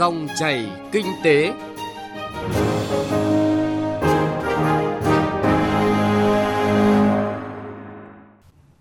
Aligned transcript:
Dòng 0.00 0.28
chảy 0.38 0.70
kinh 0.92 1.06
tế. 1.24 1.52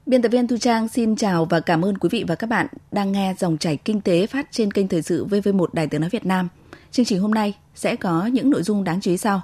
Biên 0.06 0.22
tập 0.22 0.30
viên 0.30 0.48
Thu 0.48 0.58
Trang 0.58 0.88
xin 0.88 1.16
chào 1.16 1.46
và 1.46 1.60
cảm 1.60 1.86
ơn 1.86 1.98
quý 1.98 2.10
vị 2.12 2.24
và 2.28 2.36
các 2.36 2.48
bạn 2.48 2.68
đang 2.92 3.12
nghe 3.12 3.36
dòng 3.40 3.58
chảy 3.58 3.78
kinh 3.78 4.02
tế 4.02 4.28
phát 4.28 4.48
trên 4.52 4.74
kênh 4.74 4.88
Thời 4.88 5.02
sự 5.02 5.26
VV1 5.26 5.66
Đài 5.74 5.88
Tiếng 5.88 6.02
Nói 6.02 6.10
Việt 6.10 6.26
Nam. 6.26 6.48
Chương 6.92 7.06
trình 7.06 7.20
hôm 7.20 7.32
nay 7.32 7.54
sẽ 7.76 7.96
có 7.96 8.26
những 8.26 8.50
nội 8.50 8.64
dung 8.64 8.84
đáng 8.84 9.02
chú 9.02 9.12
ý 9.12 9.18
sau. 9.18 9.42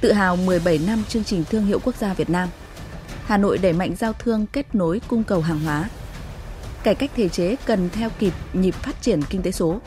Tự 0.00 0.12
hào 0.12 0.36
17 0.36 0.80
năm 0.86 1.02
chương 1.08 1.24
trình 1.24 1.44
thương 1.50 1.64
hiệu 1.64 1.78
quốc 1.84 1.96
gia 1.96 2.14
Việt 2.14 2.30
Nam. 2.30 2.48
Hà 3.24 3.36
Nội 3.36 3.58
đẩy 3.58 3.72
mạnh 3.72 3.94
giao 3.96 4.12
thương 4.12 4.46
kết 4.52 4.74
nối 4.74 5.00
cung 5.08 5.24
cầu 5.24 5.40
hàng 5.40 5.60
hóa. 5.60 5.88
Cải 6.82 6.94
cách 6.94 7.10
thể 7.16 7.28
chế 7.28 7.56
cần 7.66 7.88
theo 7.92 8.10
kịp 8.18 8.32
nhịp 8.52 8.74
phát 8.74 9.02
triển 9.02 9.20
kinh 9.30 9.42
tế 9.42 9.50
số. 9.50 9.80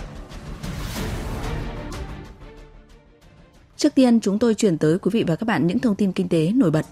Trước 3.78 3.96
tiên, 3.96 4.20
chúng 4.20 4.40
tôi 4.40 4.54
chuyển 4.54 4.78
tới 4.78 5.00
quý 5.00 5.10
vị 5.14 5.24
và 5.28 5.36
các 5.36 5.46
bạn 5.46 5.68
những 5.68 5.80
thông 5.80 5.96
tin 5.96 6.12
kinh 6.12 6.30
tế 6.30 6.52
nổi 6.56 6.72
bật. 6.72 6.86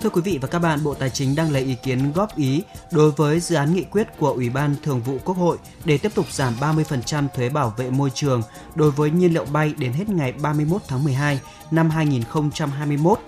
Thưa 0.00 0.10
quý 0.10 0.20
vị 0.24 0.38
và 0.42 0.48
các 0.48 0.58
bạn, 0.58 0.84
Bộ 0.84 0.94
Tài 0.94 1.10
chính 1.10 1.34
đang 1.34 1.52
lấy 1.52 1.62
ý 1.62 1.74
kiến 1.82 2.12
góp 2.14 2.36
ý 2.36 2.62
đối 2.92 3.10
với 3.10 3.40
dự 3.40 3.56
án 3.56 3.74
nghị 3.74 3.82
quyết 3.82 4.06
của 4.18 4.30
Ủy 4.30 4.50
ban 4.50 4.74
Thường 4.82 5.00
vụ 5.00 5.18
Quốc 5.24 5.36
hội 5.36 5.56
để 5.84 5.98
tiếp 5.98 6.14
tục 6.14 6.32
giảm 6.32 6.54
30% 6.60 7.28
thuế 7.34 7.48
bảo 7.48 7.74
vệ 7.76 7.90
môi 7.90 8.10
trường 8.14 8.42
đối 8.74 8.90
với 8.90 9.10
nhiên 9.10 9.34
liệu 9.34 9.44
bay 9.44 9.74
đến 9.78 9.92
hết 9.92 10.08
ngày 10.08 10.32
31 10.32 10.82
tháng 10.88 11.04
12 11.04 11.40
năm 11.70 11.90
2021. 11.90 13.18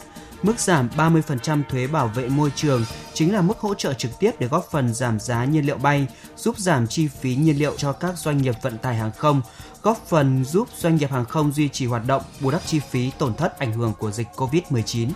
Mức 0.42 0.60
giảm 0.60 0.88
30% 0.97 1.62
thuế 1.70 1.87
bảo 1.87 2.09
vệ 2.09 2.28
môi 2.28 2.52
trường 2.55 2.84
chính 3.15 3.33
là 3.33 3.41
mức 3.41 3.59
hỗ 3.59 3.74
trợ 3.74 3.92
trực 3.95 4.10
tiếp 4.19 4.30
để 4.38 4.47
góp 4.47 4.70
phần 4.70 4.95
giảm 4.95 5.20
giá 5.20 5.45
nhiên 5.45 5.66
liệu 5.66 5.77
bay, 5.77 6.06
giúp 6.37 6.59
giảm 6.59 6.87
chi 6.87 7.09
phí 7.09 7.34
nhiên 7.34 7.59
liệu 7.59 7.77
cho 7.77 7.92
các 7.92 8.19
doanh 8.19 8.38
nghiệp 8.38 8.55
vận 8.62 8.78
tải 8.78 8.97
hàng 8.97 9.12
không, 9.17 9.42
góp 9.83 10.06
phần 10.08 10.45
giúp 10.45 10.69
doanh 10.77 10.97
nghiệp 10.97 11.11
hàng 11.11 11.25
không 11.25 11.53
duy 11.53 11.69
trì 11.69 11.86
hoạt 11.86 12.06
động, 12.06 12.22
bù 12.41 12.50
đắp 12.50 12.67
chi 12.67 12.80
phí 12.91 13.11
tổn 13.19 13.34
thất 13.34 13.58
ảnh 13.58 13.72
hưởng 13.72 13.92
của 13.98 14.11
dịch 14.11 14.28
COVID-19. 14.36 15.08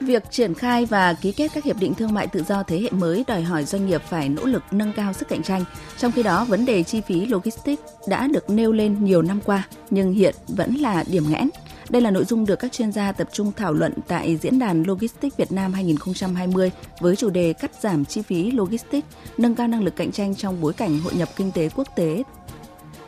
Việc 0.00 0.30
triển 0.30 0.54
khai 0.54 0.86
và 0.86 1.14
ký 1.14 1.32
kết 1.32 1.50
các 1.54 1.64
hiệp 1.64 1.76
định 1.76 1.94
thương 1.94 2.14
mại 2.14 2.26
tự 2.26 2.42
do 2.42 2.62
thế 2.62 2.80
hệ 2.80 2.90
mới 2.90 3.24
đòi 3.26 3.42
hỏi 3.42 3.64
doanh 3.64 3.86
nghiệp 3.86 4.02
phải 4.08 4.28
nỗ 4.28 4.44
lực 4.44 4.62
nâng 4.70 4.92
cao 4.92 5.12
sức 5.12 5.28
cạnh 5.28 5.42
tranh. 5.42 5.64
Trong 5.98 6.12
khi 6.12 6.22
đó, 6.22 6.44
vấn 6.44 6.64
đề 6.64 6.82
chi 6.82 7.00
phí 7.00 7.26
logistics 7.26 7.82
đã 8.08 8.26
được 8.26 8.50
nêu 8.50 8.72
lên 8.72 9.04
nhiều 9.04 9.22
năm 9.22 9.40
qua, 9.44 9.68
nhưng 9.90 10.12
hiện 10.12 10.34
vẫn 10.48 10.74
là 10.74 11.04
điểm 11.06 11.24
nghẽn. 11.28 11.48
Đây 11.92 12.02
là 12.02 12.10
nội 12.10 12.24
dung 12.24 12.46
được 12.46 12.56
các 12.56 12.72
chuyên 12.72 12.92
gia 12.92 13.12
tập 13.12 13.28
trung 13.32 13.52
thảo 13.56 13.72
luận 13.72 13.92
tại 14.08 14.36
Diễn 14.36 14.58
đàn 14.58 14.82
Logistics 14.82 15.36
Việt 15.36 15.52
Nam 15.52 15.72
2020 15.72 16.70
với 17.00 17.16
chủ 17.16 17.30
đề 17.30 17.52
cắt 17.52 17.70
giảm 17.80 18.04
chi 18.04 18.22
phí 18.22 18.50
logistics, 18.50 19.06
nâng 19.38 19.54
cao 19.54 19.68
năng 19.68 19.82
lực 19.82 19.96
cạnh 19.96 20.12
tranh 20.12 20.34
trong 20.34 20.60
bối 20.60 20.72
cảnh 20.72 20.98
hội 20.98 21.12
nhập 21.14 21.28
kinh 21.36 21.52
tế 21.52 21.68
quốc 21.76 21.88
tế. 21.96 22.22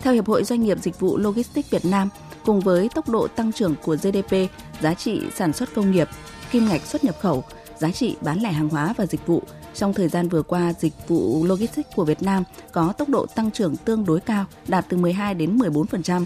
Theo 0.01 0.15
Hiệp 0.15 0.27
hội 0.27 0.45
Doanh 0.45 0.63
nghiệp 0.63 0.79
Dịch 0.83 1.01
vụ 1.01 1.17
Logistics 1.17 1.71
Việt 1.71 1.85
Nam, 1.85 2.09
cùng 2.45 2.61
với 2.61 2.89
tốc 2.95 3.09
độ 3.09 3.27
tăng 3.27 3.53
trưởng 3.53 3.75
của 3.85 3.97
GDP, 3.97 4.37
giá 4.81 4.95
trị 4.95 5.23
sản 5.35 5.53
xuất 5.53 5.75
công 5.75 5.91
nghiệp, 5.91 6.09
kim 6.51 6.69
ngạch 6.69 6.87
xuất 6.87 7.05
nhập 7.05 7.17
khẩu, 7.21 7.45
giá 7.79 7.91
trị 7.91 8.17
bán 8.21 8.43
lẻ 8.43 8.53
hàng 8.53 8.69
hóa 8.69 8.95
và 8.97 9.07
dịch 9.07 9.27
vụ 9.27 9.43
trong 9.75 9.95
thời 9.95 10.09
gian 10.09 10.29
vừa 10.29 10.43
qua, 10.43 10.73
dịch 10.73 11.09
vụ 11.09 11.45
logistics 11.45 11.89
của 11.97 12.05
Việt 12.05 12.23
Nam 12.23 12.45
có 12.73 12.93
tốc 12.99 13.09
độ 13.09 13.27
tăng 13.27 13.51
trưởng 13.51 13.77
tương 13.77 14.05
đối 14.05 14.21
cao, 14.21 14.45
đạt 14.69 14.87
từ 14.89 14.97
12 14.97 15.35
đến 15.35 15.59
14%. 15.59 16.25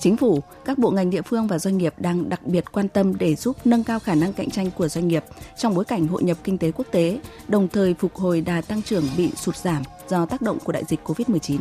Chính 0.00 0.16
phủ, 0.16 0.42
các 0.64 0.78
bộ 0.78 0.90
ngành 0.90 1.10
địa 1.10 1.22
phương 1.22 1.46
và 1.46 1.58
doanh 1.58 1.78
nghiệp 1.78 1.94
đang 1.98 2.28
đặc 2.28 2.46
biệt 2.46 2.64
quan 2.72 2.88
tâm 2.88 3.18
để 3.18 3.34
giúp 3.34 3.56
nâng 3.64 3.84
cao 3.84 3.98
khả 3.98 4.14
năng 4.14 4.32
cạnh 4.32 4.50
tranh 4.50 4.70
của 4.70 4.88
doanh 4.88 5.08
nghiệp 5.08 5.24
trong 5.58 5.74
bối 5.74 5.84
cảnh 5.84 6.06
hội 6.06 6.22
nhập 6.22 6.36
kinh 6.44 6.58
tế 6.58 6.72
quốc 6.72 6.86
tế, 6.90 7.18
đồng 7.48 7.68
thời 7.68 7.94
phục 7.94 8.14
hồi 8.14 8.40
đà 8.40 8.60
tăng 8.60 8.82
trưởng 8.82 9.04
bị 9.16 9.30
sụt 9.36 9.56
giảm 9.56 9.82
do 10.08 10.26
tác 10.26 10.42
động 10.42 10.58
của 10.64 10.72
đại 10.72 10.82
dịch 10.88 11.00
COVID-19. 11.04 11.58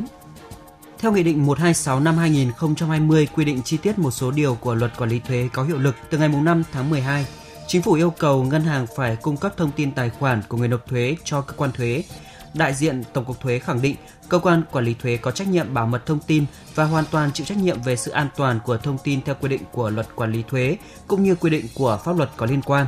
Theo 1.00 1.12
Nghị 1.12 1.24
định 1.24 1.46
126 1.46 2.00
năm 2.00 2.18
2020 2.18 3.28
quy 3.36 3.46
định 3.46 3.62
chi 3.66 3.78
tiết 3.78 4.00
một 4.00 4.12
số 4.12 4.32
điều 4.32 4.56
của 4.56 4.76
luật 4.76 4.92
quản 4.98 5.10
lý 5.10 5.20
thuế 5.20 5.50
có 5.54 5.64
hiệu 5.64 5.78
lực 5.78 5.96
từ 6.10 6.18
ngày 6.18 6.28
5 6.28 6.64
tháng 6.72 6.90
12, 6.90 7.26
Chính 7.68 7.82
phủ 7.82 7.94
yêu 7.94 8.10
cầu 8.10 8.44
ngân 8.44 8.62
hàng 8.62 8.88
phải 8.96 9.16
cung 9.16 9.38
cấp 9.38 9.54
thông 9.58 9.72
tin 9.72 9.92
tài 9.92 10.10
khoản 10.10 10.42
của 10.48 10.58
người 10.58 10.68
nộp 10.68 10.88
thuế 10.88 11.16
cho 11.24 11.42
cơ 11.42 11.54
quan 11.58 11.72
thuế. 11.72 12.04
Đại 12.54 12.74
diện 12.74 13.04
Tổng 13.14 13.26
cục 13.26 13.40
Thuế 13.40 13.60
khẳng 13.60 13.82
định 13.82 13.96
cơ 14.30 14.40
quan 14.40 14.64
quản 14.72 14.86
lý 14.86 14.94
thuế 14.94 15.18
có 15.18 15.32
trách 15.32 15.48
nhiệm 15.48 15.74
bảo 15.74 15.86
mật 15.86 16.06
thông 16.06 16.20
tin 16.20 16.46
và 16.76 16.84
hoàn 16.84 17.06
toàn 17.12 17.32
chịu 17.32 17.46
trách 17.46 17.58
nhiệm 17.58 17.82
về 17.82 17.96
sự 17.96 18.12
an 18.12 18.28
toàn 18.36 18.60
của 18.66 18.78
thông 18.78 18.98
tin 19.04 19.22
theo 19.22 19.36
quy 19.42 19.50
định 19.50 19.62
của 19.72 19.90
luật 19.90 20.08
quản 20.16 20.32
lý 20.32 20.44
thuế 20.50 20.78
cũng 21.08 21.24
như 21.24 21.36
quy 21.36 21.50
định 21.50 21.66
của 21.76 22.00
pháp 22.06 22.18
luật 22.18 22.30
có 22.38 22.46
liên 22.46 22.62
quan. 22.62 22.88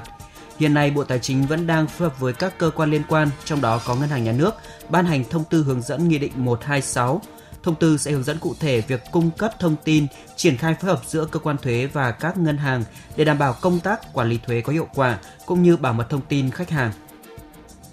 Hiện 0.59 0.73
nay, 0.73 0.91
Bộ 0.91 1.03
Tài 1.03 1.19
chính 1.19 1.45
vẫn 1.45 1.67
đang 1.67 1.87
phối 1.87 2.09
hợp 2.09 2.19
với 2.19 2.33
các 2.33 2.57
cơ 2.57 2.71
quan 2.75 2.91
liên 2.91 3.01
quan, 3.09 3.29
trong 3.45 3.61
đó 3.61 3.81
có 3.85 3.95
Ngân 3.95 4.09
hàng 4.09 4.23
Nhà 4.23 4.31
nước, 4.31 4.55
ban 4.89 5.05
hành 5.05 5.23
thông 5.29 5.43
tư 5.43 5.63
hướng 5.63 5.81
dẫn 5.81 6.07
Nghị 6.07 6.17
định 6.17 6.31
126 6.35 7.21
Thông 7.65 7.75
tư 7.75 7.97
sẽ 7.97 8.11
hướng 8.11 8.23
dẫn 8.23 8.37
cụ 8.39 8.55
thể 8.59 8.81
việc 8.81 9.01
cung 9.11 9.31
cấp 9.31 9.51
thông 9.59 9.75
tin, 9.83 10.07
triển 10.35 10.57
khai 10.57 10.75
phối 10.81 10.91
hợp 10.91 11.01
giữa 11.05 11.25
cơ 11.25 11.39
quan 11.39 11.57
thuế 11.57 11.87
và 11.93 12.11
các 12.11 12.37
ngân 12.37 12.57
hàng 12.57 12.83
để 13.15 13.25
đảm 13.25 13.37
bảo 13.37 13.55
công 13.61 13.79
tác 13.79 14.13
quản 14.13 14.29
lý 14.29 14.37
thuế 14.37 14.61
có 14.61 14.73
hiệu 14.73 14.87
quả 14.95 15.19
cũng 15.45 15.63
như 15.63 15.77
bảo 15.77 15.93
mật 15.93 16.09
thông 16.09 16.21
tin 16.21 16.51
khách 16.51 16.69
hàng. 16.69 16.91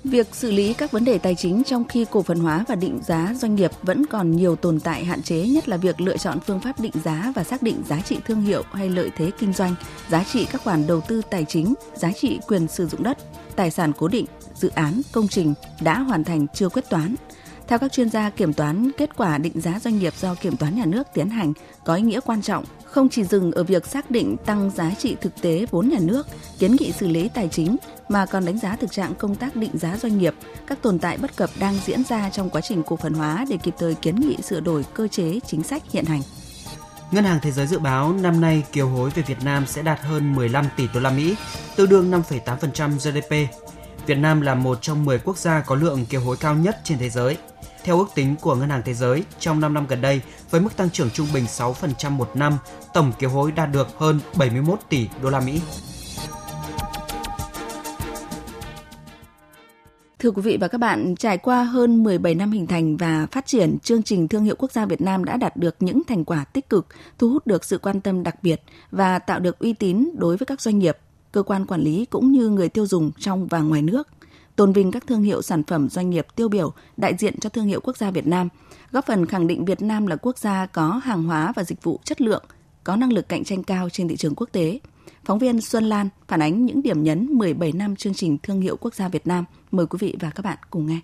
Việc 0.04 0.34
xử 0.34 0.50
lý 0.50 0.74
các 0.74 0.90
vấn 0.90 1.04
đề 1.04 1.18
tài 1.18 1.34
chính 1.34 1.62
trong 1.64 1.84
khi 1.84 2.06
cổ 2.10 2.22
phần 2.22 2.40
hóa 2.40 2.64
và 2.68 2.74
định 2.74 3.00
giá 3.02 3.34
doanh 3.36 3.54
nghiệp 3.54 3.70
vẫn 3.82 4.06
còn 4.06 4.30
nhiều 4.30 4.56
tồn 4.56 4.80
tại 4.80 5.04
hạn 5.04 5.22
chế, 5.22 5.46
nhất 5.48 5.68
là 5.68 5.76
việc 5.76 6.00
lựa 6.00 6.16
chọn 6.16 6.40
phương 6.46 6.60
pháp 6.60 6.80
định 6.80 6.92
giá 7.04 7.32
và 7.36 7.44
xác 7.44 7.62
định 7.62 7.82
giá 7.88 8.00
trị 8.00 8.18
thương 8.26 8.40
hiệu 8.40 8.62
hay 8.72 8.88
lợi 8.88 9.10
thế 9.16 9.30
kinh 9.38 9.52
doanh, 9.52 9.74
giá 10.08 10.24
trị 10.24 10.46
các 10.52 10.62
khoản 10.64 10.86
đầu 10.86 11.00
tư 11.00 11.22
tài 11.30 11.44
chính, 11.48 11.74
giá 11.94 12.12
trị 12.12 12.38
quyền 12.48 12.68
sử 12.68 12.86
dụng 12.86 13.02
đất, 13.02 13.18
tài 13.56 13.70
sản 13.70 13.92
cố 13.98 14.08
định, 14.08 14.26
dự 14.54 14.68
án, 14.68 15.00
công 15.12 15.28
trình 15.28 15.54
đã 15.80 15.98
hoàn 15.98 16.24
thành 16.24 16.46
chưa 16.54 16.68
quyết 16.68 16.90
toán, 16.90 17.14
theo 17.72 17.78
các 17.78 17.92
chuyên 17.92 18.10
gia 18.10 18.30
kiểm 18.30 18.52
toán, 18.52 18.90
kết 18.96 19.16
quả 19.16 19.38
định 19.38 19.60
giá 19.60 19.78
doanh 19.80 19.98
nghiệp 19.98 20.12
do 20.16 20.34
kiểm 20.34 20.56
toán 20.56 20.76
nhà 20.76 20.84
nước 20.84 21.06
tiến 21.14 21.28
hành 21.28 21.52
có 21.84 21.94
ý 21.94 22.02
nghĩa 22.02 22.20
quan 22.20 22.42
trọng, 22.42 22.64
không 22.84 23.08
chỉ 23.08 23.24
dừng 23.24 23.52
ở 23.52 23.64
việc 23.64 23.86
xác 23.86 24.10
định 24.10 24.36
tăng 24.46 24.70
giá 24.70 24.90
trị 24.98 25.16
thực 25.20 25.42
tế 25.42 25.66
vốn 25.70 25.88
nhà 25.88 25.98
nước, 26.00 26.26
kiến 26.58 26.76
nghị 26.80 26.92
xử 26.92 27.08
lý 27.08 27.28
tài 27.28 27.48
chính 27.48 27.76
mà 28.08 28.26
còn 28.26 28.44
đánh 28.44 28.58
giá 28.58 28.76
thực 28.76 28.92
trạng 28.92 29.14
công 29.14 29.34
tác 29.34 29.56
định 29.56 29.70
giá 29.78 29.96
doanh 29.96 30.18
nghiệp, 30.18 30.34
các 30.66 30.82
tồn 30.82 30.98
tại 30.98 31.18
bất 31.18 31.36
cập 31.36 31.50
đang 31.58 31.74
diễn 31.84 32.04
ra 32.04 32.30
trong 32.30 32.50
quá 32.50 32.60
trình 32.60 32.82
cổ 32.82 32.96
phần 32.96 33.14
hóa 33.14 33.44
để 33.50 33.56
kịp 33.56 33.74
thời 33.78 33.94
kiến 33.94 34.20
nghị 34.20 34.36
sửa 34.42 34.60
đổi 34.60 34.84
cơ 34.94 35.08
chế 35.08 35.40
chính 35.46 35.62
sách 35.62 35.82
hiện 35.92 36.04
hành. 36.04 36.22
Ngân 37.10 37.24
hàng 37.24 37.38
Thế 37.42 37.50
giới 37.50 37.66
dự 37.66 37.78
báo 37.78 38.12
năm 38.12 38.40
nay 38.40 38.64
kiều 38.72 38.88
hối 38.88 39.10
về 39.10 39.22
Việt 39.26 39.44
Nam 39.44 39.66
sẽ 39.66 39.82
đạt 39.82 40.00
hơn 40.00 40.34
15 40.34 40.66
tỷ 40.76 40.88
đô 40.94 41.00
la 41.00 41.10
Mỹ, 41.10 41.34
tương 41.76 41.88
đương 41.88 42.10
5,8% 42.10 42.90
GDP. 42.98 43.54
Việt 44.06 44.18
Nam 44.18 44.40
là 44.40 44.54
một 44.54 44.78
trong 44.82 45.04
10 45.04 45.18
quốc 45.18 45.38
gia 45.38 45.60
có 45.60 45.74
lượng 45.74 46.06
kiều 46.06 46.20
hối 46.20 46.36
cao 46.36 46.54
nhất 46.54 46.80
trên 46.84 46.98
thế 46.98 47.10
giới. 47.10 47.36
Theo 47.84 47.98
ước 47.98 48.08
tính 48.14 48.34
của 48.40 48.54
Ngân 48.54 48.70
hàng 48.70 48.82
Thế 48.84 48.94
giới, 48.94 49.24
trong 49.38 49.60
5 49.60 49.74
năm 49.74 49.86
gần 49.88 50.00
đây, 50.00 50.20
với 50.50 50.60
mức 50.60 50.76
tăng 50.76 50.90
trưởng 50.90 51.10
trung 51.10 51.26
bình 51.34 51.44
6% 51.44 52.10
một 52.10 52.30
năm, 52.34 52.58
tổng 52.94 53.12
kiều 53.18 53.30
hối 53.30 53.52
đạt 53.52 53.68
được 53.72 53.86
hơn 53.98 54.20
71 54.38 54.78
tỷ 54.88 55.08
đô 55.22 55.30
la 55.30 55.40
Mỹ. 55.40 55.60
Thưa 60.18 60.30
quý 60.30 60.42
vị 60.42 60.58
và 60.60 60.68
các 60.68 60.78
bạn, 60.78 61.14
trải 61.16 61.38
qua 61.38 61.64
hơn 61.64 62.02
17 62.02 62.34
năm 62.34 62.52
hình 62.52 62.66
thành 62.66 62.96
và 62.96 63.26
phát 63.32 63.46
triển, 63.46 63.78
chương 63.78 64.02
trình 64.02 64.28
thương 64.28 64.44
hiệu 64.44 64.54
quốc 64.58 64.72
gia 64.72 64.86
Việt 64.86 65.00
Nam 65.00 65.24
đã 65.24 65.36
đạt 65.36 65.56
được 65.56 65.76
những 65.80 66.02
thành 66.08 66.24
quả 66.24 66.44
tích 66.44 66.68
cực, 66.68 66.86
thu 67.18 67.28
hút 67.28 67.46
được 67.46 67.64
sự 67.64 67.78
quan 67.78 68.00
tâm 68.00 68.22
đặc 68.22 68.42
biệt 68.42 68.62
và 68.90 69.18
tạo 69.18 69.40
được 69.40 69.58
uy 69.58 69.72
tín 69.72 70.10
đối 70.14 70.36
với 70.36 70.46
các 70.46 70.60
doanh 70.60 70.78
nghiệp, 70.78 70.98
cơ 71.32 71.42
quan 71.42 71.66
quản 71.66 71.80
lý 71.80 72.04
cũng 72.04 72.32
như 72.32 72.48
người 72.48 72.68
tiêu 72.68 72.86
dùng 72.86 73.10
trong 73.18 73.46
và 73.46 73.60
ngoài 73.60 73.82
nước– 73.82 74.08
tôn 74.56 74.72
vinh 74.72 74.90
các 74.90 75.06
thương 75.06 75.22
hiệu 75.22 75.42
sản 75.42 75.62
phẩm 75.62 75.88
doanh 75.88 76.10
nghiệp 76.10 76.26
tiêu 76.36 76.48
biểu 76.48 76.72
đại 76.96 77.14
diện 77.18 77.40
cho 77.40 77.48
thương 77.48 77.66
hiệu 77.66 77.80
quốc 77.80 77.96
gia 77.96 78.10
Việt 78.10 78.26
Nam, 78.26 78.48
góp 78.90 79.06
phần 79.06 79.26
khẳng 79.26 79.46
định 79.46 79.64
Việt 79.64 79.82
Nam 79.82 80.06
là 80.06 80.16
quốc 80.16 80.38
gia 80.38 80.66
có 80.66 81.00
hàng 81.04 81.24
hóa 81.24 81.52
và 81.56 81.64
dịch 81.64 81.82
vụ 81.82 82.00
chất 82.04 82.20
lượng, 82.20 82.44
có 82.84 82.96
năng 82.96 83.12
lực 83.12 83.28
cạnh 83.28 83.44
tranh 83.44 83.62
cao 83.62 83.88
trên 83.88 84.08
thị 84.08 84.16
trường 84.16 84.34
quốc 84.34 84.48
tế. 84.52 84.78
Phóng 85.24 85.38
viên 85.38 85.60
Xuân 85.60 85.84
Lan 85.84 86.08
phản 86.28 86.42
ánh 86.42 86.66
những 86.66 86.82
điểm 86.82 87.02
nhấn 87.02 87.26
17 87.26 87.72
năm 87.72 87.96
chương 87.96 88.14
trình 88.14 88.38
thương 88.42 88.60
hiệu 88.60 88.76
quốc 88.76 88.94
gia 88.94 89.08
Việt 89.08 89.26
Nam. 89.26 89.44
Mời 89.70 89.86
quý 89.86 89.96
vị 90.00 90.16
và 90.20 90.30
các 90.30 90.42
bạn 90.44 90.58
cùng 90.70 90.86
nghe. 90.86 91.00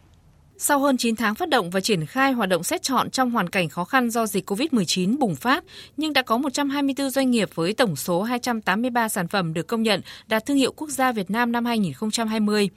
Sau 0.61 0.79
hơn 0.79 0.97
9 0.97 1.17
tháng 1.17 1.35
phát 1.35 1.49
động 1.49 1.71
và 1.71 1.81
triển 1.81 2.07
khai 2.07 2.33
hoạt 2.33 2.49
động 2.49 2.63
xét 2.63 2.83
chọn 2.83 3.11
trong 3.11 3.31
hoàn 3.31 3.49
cảnh 3.49 3.69
khó 3.69 3.85
khăn 3.85 4.11
do 4.11 4.27
dịch 4.27 4.51
COVID-19 4.51 5.19
bùng 5.19 5.35
phát, 5.35 5.65
nhưng 5.97 6.13
đã 6.13 6.23
có 6.23 6.39
124 6.39 7.11
doanh 7.11 7.31
nghiệp 7.31 7.51
với 7.55 7.73
tổng 7.73 7.97
số 7.97 8.23
283 8.23 9.09
sản 9.09 9.29
phẩm 9.29 9.55
được 9.55 9.67
công 9.67 9.83
nhận 9.83 10.01
đạt 10.27 10.47
thương 10.47 10.57
hiệu 10.57 10.73
quốc 10.77 10.91
gia 10.91 11.13
Việt 11.13 11.31
Nam 11.31 11.53
năm 11.53 11.65
2020. 11.65 12.69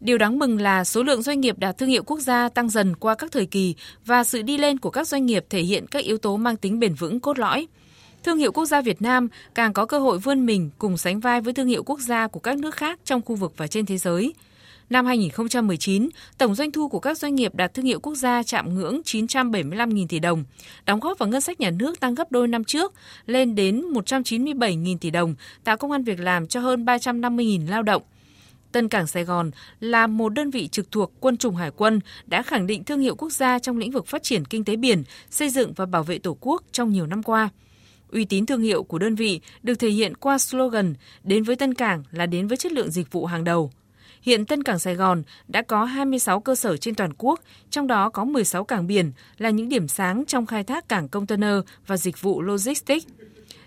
Điều 0.00 0.18
đáng 0.18 0.38
mừng 0.38 0.60
là 0.60 0.84
số 0.84 1.02
lượng 1.02 1.22
doanh 1.22 1.40
nghiệp 1.40 1.58
đạt 1.58 1.78
thương 1.78 1.88
hiệu 1.88 2.02
quốc 2.02 2.20
gia 2.20 2.48
tăng 2.48 2.68
dần 2.68 2.96
qua 2.96 3.14
các 3.14 3.32
thời 3.32 3.46
kỳ 3.46 3.74
và 4.06 4.24
sự 4.24 4.42
đi 4.42 4.58
lên 4.58 4.78
của 4.78 4.90
các 4.90 5.08
doanh 5.08 5.26
nghiệp 5.26 5.44
thể 5.50 5.60
hiện 5.60 5.86
các 5.86 6.04
yếu 6.04 6.18
tố 6.18 6.36
mang 6.36 6.56
tính 6.56 6.80
bền 6.80 6.94
vững 6.94 7.20
cốt 7.20 7.38
lõi. 7.38 7.66
Thương 8.24 8.38
hiệu 8.38 8.52
quốc 8.52 8.64
gia 8.64 8.80
Việt 8.80 9.02
Nam 9.02 9.28
càng 9.54 9.72
có 9.72 9.86
cơ 9.86 9.98
hội 9.98 10.18
vươn 10.18 10.46
mình 10.46 10.70
cùng 10.78 10.96
sánh 10.96 11.20
vai 11.20 11.40
với 11.40 11.54
thương 11.54 11.68
hiệu 11.68 11.82
quốc 11.82 12.00
gia 12.00 12.26
của 12.26 12.40
các 12.40 12.58
nước 12.58 12.74
khác 12.74 13.00
trong 13.04 13.22
khu 13.22 13.34
vực 13.34 13.52
và 13.56 13.66
trên 13.66 13.86
thế 13.86 13.98
giới. 13.98 14.34
Năm 14.90 15.06
2019, 15.06 16.08
tổng 16.38 16.54
doanh 16.54 16.72
thu 16.72 16.88
của 16.88 16.98
các 16.98 17.18
doanh 17.18 17.34
nghiệp 17.34 17.54
đạt 17.54 17.74
thương 17.74 17.84
hiệu 17.84 18.00
quốc 18.00 18.14
gia 18.14 18.42
chạm 18.42 18.74
ngưỡng 18.74 19.00
975.000 19.04 20.06
tỷ 20.08 20.18
đồng, 20.18 20.44
đóng 20.86 21.00
góp 21.00 21.18
vào 21.18 21.28
ngân 21.28 21.40
sách 21.40 21.60
nhà 21.60 21.70
nước 21.70 22.00
tăng 22.00 22.14
gấp 22.14 22.32
đôi 22.32 22.48
năm 22.48 22.64
trước, 22.64 22.92
lên 23.26 23.54
đến 23.54 23.82
197.000 23.92 24.98
tỷ 24.98 25.10
đồng, 25.10 25.34
tạo 25.64 25.76
công 25.76 25.90
an 25.90 26.04
việc 26.04 26.20
làm 26.20 26.46
cho 26.46 26.60
hơn 26.60 26.84
350.000 26.84 27.70
lao 27.70 27.82
động. 27.82 28.02
Tân 28.74 28.88
Cảng 28.88 29.06
Sài 29.06 29.24
Gòn 29.24 29.50
là 29.80 30.06
một 30.06 30.28
đơn 30.28 30.50
vị 30.50 30.68
trực 30.68 30.92
thuộc 30.92 31.12
Quân 31.20 31.36
chủng 31.36 31.56
Hải 31.56 31.70
quân 31.70 32.00
đã 32.26 32.42
khẳng 32.42 32.66
định 32.66 32.84
thương 32.84 33.00
hiệu 33.00 33.14
quốc 33.14 33.32
gia 33.32 33.58
trong 33.58 33.78
lĩnh 33.78 33.90
vực 33.90 34.06
phát 34.06 34.22
triển 34.22 34.44
kinh 34.44 34.64
tế 34.64 34.76
biển, 34.76 35.02
xây 35.30 35.50
dựng 35.50 35.72
và 35.72 35.86
bảo 35.86 36.02
vệ 36.02 36.18
Tổ 36.18 36.36
quốc 36.40 36.62
trong 36.72 36.92
nhiều 36.92 37.06
năm 37.06 37.22
qua. 37.22 37.48
Uy 38.12 38.24
tín 38.24 38.46
thương 38.46 38.60
hiệu 38.62 38.82
của 38.82 38.98
đơn 38.98 39.14
vị 39.14 39.40
được 39.62 39.74
thể 39.74 39.88
hiện 39.88 40.16
qua 40.16 40.38
slogan 40.38 40.94
đến 41.24 41.42
với 41.42 41.56
Tân 41.56 41.74
Cảng 41.74 42.02
là 42.10 42.26
đến 42.26 42.48
với 42.48 42.56
chất 42.56 42.72
lượng 42.72 42.90
dịch 42.90 43.12
vụ 43.12 43.26
hàng 43.26 43.44
đầu. 43.44 43.70
Hiện 44.22 44.46
Tân 44.46 44.62
Cảng 44.62 44.78
Sài 44.78 44.94
Gòn 44.94 45.22
đã 45.48 45.62
có 45.62 45.84
26 45.84 46.40
cơ 46.40 46.54
sở 46.54 46.76
trên 46.76 46.94
toàn 46.94 47.10
quốc, 47.18 47.40
trong 47.70 47.86
đó 47.86 48.08
có 48.08 48.24
16 48.24 48.64
cảng 48.64 48.86
biển 48.86 49.12
là 49.38 49.50
những 49.50 49.68
điểm 49.68 49.88
sáng 49.88 50.24
trong 50.26 50.46
khai 50.46 50.64
thác 50.64 50.88
cảng 50.88 51.08
container 51.08 51.54
và 51.86 51.96
dịch 51.96 52.20
vụ 52.20 52.42
logistics. 52.42 53.06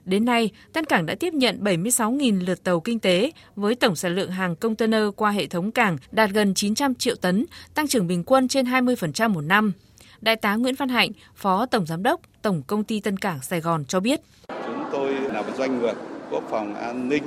Đến 0.07 0.25
nay, 0.25 0.51
Tân 0.74 0.86
Cảng 0.86 1.06
đã 1.06 1.15
tiếp 1.15 1.33
nhận 1.33 1.63
76.000 1.63 2.45
lượt 2.45 2.63
tàu 2.63 2.80
kinh 2.80 3.00
tế 3.00 3.31
với 3.56 3.75
tổng 3.75 3.95
sản 3.95 4.15
lượng 4.15 4.31
hàng 4.31 4.56
container 4.56 5.04
qua 5.15 5.31
hệ 5.31 5.48
thống 5.48 5.71
cảng 5.71 5.98
đạt 6.12 6.30
gần 6.30 6.54
900 6.54 6.95
triệu 6.95 7.15
tấn, 7.15 7.45
tăng 7.74 7.88
trưởng 7.88 8.07
bình 8.07 8.24
quân 8.24 8.48
trên 8.48 8.65
20% 8.65 9.30
một 9.30 9.42
năm. 9.42 9.74
Đại 10.21 10.36
tá 10.36 10.56
Nguyễn 10.56 10.75
Văn 10.75 10.89
Hạnh, 10.89 11.12
Phó 11.36 11.65
Tổng 11.65 11.86
Giám 11.86 12.04
đốc 12.04 12.21
Tổng 12.42 12.62
Công 12.68 12.83
ty 12.83 13.00
Tân 13.00 13.18
Cảng 13.18 13.42
Sài 13.42 13.62
Gòn 13.62 13.86
cho 13.86 14.00
biết. 14.00 14.21
Chúng 14.48 14.83
tôi 14.92 15.13
là 15.13 15.42
một 15.42 15.54
doanh 15.57 15.81
nghiệp 15.81 15.95
quốc 16.31 16.44
phòng 16.50 16.75
an 16.75 17.09
ninh, 17.09 17.24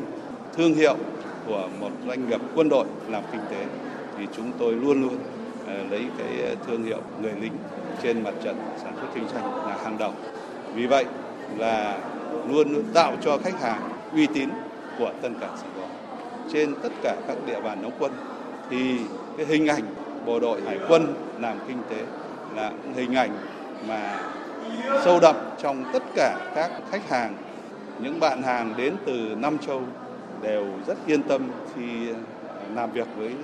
thương 0.56 0.74
hiệu 0.74 0.96
của 1.46 1.68
một 1.80 1.90
doanh 2.06 2.28
nghiệp 2.28 2.40
quân 2.54 2.68
đội 2.68 2.86
làm 3.08 3.22
kinh 3.32 3.40
tế 3.50 3.66
thì 4.18 4.24
chúng 4.36 4.52
tôi 4.58 4.72
luôn 4.72 5.02
luôn 5.02 5.18
à, 5.66 5.84
lấy 5.90 6.04
cái 6.18 6.56
thương 6.66 6.84
hiệu 6.84 7.02
người 7.22 7.32
lính 7.40 7.52
trên 8.02 8.22
mặt 8.22 8.34
trận 8.44 8.56
sản 8.82 8.92
xuất 9.00 9.08
kinh 9.14 9.28
doanh 9.28 9.66
là 9.66 9.78
hàng 9.84 9.98
đầu. 9.98 10.12
Vì 10.74 10.86
vậy 10.86 11.04
là 11.58 12.00
luôn 12.48 12.82
tạo 12.94 13.12
cho 13.20 13.38
khách 13.38 13.60
hàng 13.60 13.82
uy 14.12 14.26
tín 14.26 14.48
của 14.98 15.12
Tân 15.22 15.34
Cảng 15.40 15.56
Sài 15.56 15.68
Gòn 15.76 15.88
trên 16.52 16.74
tất 16.82 16.92
cả 17.02 17.16
các 17.28 17.36
địa 17.46 17.60
bàn 17.60 17.82
đóng 17.82 17.92
quân, 17.98 18.12
thì 18.70 18.98
cái 19.36 19.46
hình 19.46 19.66
ảnh 19.66 19.82
bộ 20.26 20.40
đội 20.40 20.60
hải 20.66 20.78
quân 20.88 21.14
làm 21.38 21.58
kinh 21.68 21.78
tế 21.90 21.96
là 22.56 22.72
hình 22.94 23.14
ảnh 23.14 23.30
mà 23.88 24.20
sâu 25.04 25.20
đậm 25.20 25.36
trong 25.62 25.84
tất 25.92 26.02
cả 26.14 26.52
các 26.54 26.70
khách 26.90 27.08
hàng 27.08 27.34
những 27.98 28.20
bạn 28.20 28.42
hàng 28.42 28.74
đến 28.76 28.96
từ 29.06 29.34
Nam 29.36 29.58
châu 29.58 29.82
đều 30.42 30.66
rất 30.86 30.96
yên 31.06 31.22
tâm 31.22 31.42
khi 31.74 32.08
làm 32.74 32.92
việc 32.92 33.06
với 33.16 33.34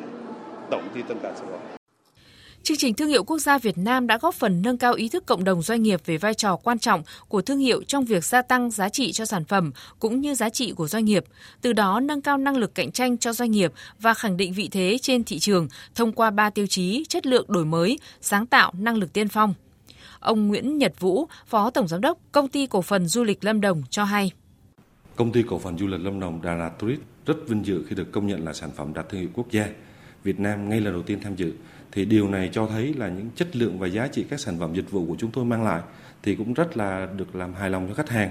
tổng 0.70 0.82
ty 0.94 1.02
Tân 1.02 1.18
Cảng 1.18 1.36
Sài 1.36 1.46
Gòn. 1.50 1.75
Chương 2.66 2.76
trình 2.76 2.94
Thương 2.94 3.08
hiệu 3.08 3.24
Quốc 3.24 3.38
gia 3.38 3.58
Việt 3.58 3.78
Nam 3.78 4.06
đã 4.06 4.18
góp 4.18 4.34
phần 4.34 4.62
nâng 4.62 4.78
cao 4.78 4.92
ý 4.94 5.08
thức 5.08 5.26
cộng 5.26 5.44
đồng 5.44 5.62
doanh 5.62 5.82
nghiệp 5.82 6.00
về 6.06 6.18
vai 6.18 6.34
trò 6.34 6.56
quan 6.56 6.78
trọng 6.78 7.02
của 7.28 7.42
thương 7.42 7.58
hiệu 7.58 7.82
trong 7.82 8.04
việc 8.04 8.24
gia 8.24 8.42
tăng 8.42 8.70
giá 8.70 8.88
trị 8.88 9.12
cho 9.12 9.24
sản 9.24 9.44
phẩm 9.44 9.72
cũng 9.98 10.20
như 10.20 10.34
giá 10.34 10.48
trị 10.48 10.72
của 10.72 10.88
doanh 10.88 11.04
nghiệp, 11.04 11.24
từ 11.60 11.72
đó 11.72 12.00
nâng 12.00 12.22
cao 12.22 12.38
năng 12.38 12.56
lực 12.56 12.74
cạnh 12.74 12.92
tranh 12.92 13.18
cho 13.18 13.32
doanh 13.32 13.50
nghiệp 13.50 13.72
và 14.00 14.14
khẳng 14.14 14.36
định 14.36 14.52
vị 14.52 14.68
thế 14.68 14.98
trên 15.02 15.24
thị 15.24 15.38
trường 15.38 15.68
thông 15.94 16.12
qua 16.12 16.30
ba 16.30 16.50
tiêu 16.50 16.66
chí 16.66 17.04
chất 17.08 17.26
lượng 17.26 17.44
đổi 17.48 17.64
mới, 17.64 17.98
sáng 18.20 18.46
tạo, 18.46 18.72
năng 18.78 18.96
lực 18.96 19.12
tiên 19.12 19.28
phong. 19.28 19.54
Ông 20.20 20.48
Nguyễn 20.48 20.78
Nhật 20.78 21.00
Vũ, 21.00 21.28
Phó 21.46 21.70
Tổng 21.70 21.88
Giám 21.88 22.00
đốc 22.00 22.18
Công 22.32 22.48
ty 22.48 22.66
Cổ 22.66 22.82
phần 22.82 23.08
Du 23.08 23.24
lịch 23.24 23.44
Lâm 23.44 23.60
Đồng 23.60 23.82
cho 23.90 24.04
hay. 24.04 24.30
Công 25.16 25.32
ty 25.32 25.42
Cổ 25.42 25.58
phần 25.58 25.78
Du 25.78 25.86
lịch 25.86 26.00
Lâm 26.00 26.20
Đồng 26.20 26.42
Đà 26.42 26.54
Lạt 26.54 26.70
Tourist 26.78 27.00
rất 27.26 27.36
vinh 27.48 27.66
dự 27.66 27.84
khi 27.88 27.96
được 27.96 28.12
công 28.12 28.26
nhận 28.26 28.44
là 28.44 28.52
sản 28.52 28.70
phẩm 28.76 28.94
đạt 28.94 29.08
thương 29.08 29.20
hiệu 29.20 29.30
quốc 29.34 29.50
gia. 29.50 29.68
Việt 30.24 30.40
Nam 30.40 30.68
ngay 30.68 30.80
lần 30.80 30.92
đầu 30.92 31.02
tiên 31.02 31.18
tham 31.22 31.36
dự 31.36 31.52
thì 31.96 32.04
điều 32.04 32.28
này 32.28 32.50
cho 32.52 32.66
thấy 32.66 32.94
là 32.94 33.08
những 33.08 33.30
chất 33.36 33.56
lượng 33.56 33.78
và 33.78 33.86
giá 33.86 34.08
trị 34.08 34.24
các 34.30 34.40
sản 34.40 34.58
phẩm 34.58 34.74
dịch 34.74 34.90
vụ 34.90 35.06
của 35.06 35.16
chúng 35.18 35.30
tôi 35.30 35.44
mang 35.44 35.64
lại 35.64 35.82
thì 36.22 36.34
cũng 36.34 36.54
rất 36.54 36.76
là 36.76 37.08
được 37.16 37.36
làm 37.36 37.54
hài 37.54 37.70
lòng 37.70 37.88
cho 37.88 37.94
khách 37.94 38.08
hàng 38.08 38.30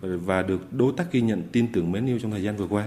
và 0.00 0.42
được 0.42 0.72
đối 0.72 0.92
tác 0.96 1.12
ghi 1.12 1.20
nhận 1.20 1.42
tin 1.52 1.72
tưởng 1.72 1.92
mến 1.92 2.06
yêu 2.06 2.18
trong 2.18 2.30
thời 2.30 2.42
gian 2.42 2.56
vừa 2.56 2.66
qua. 2.66 2.84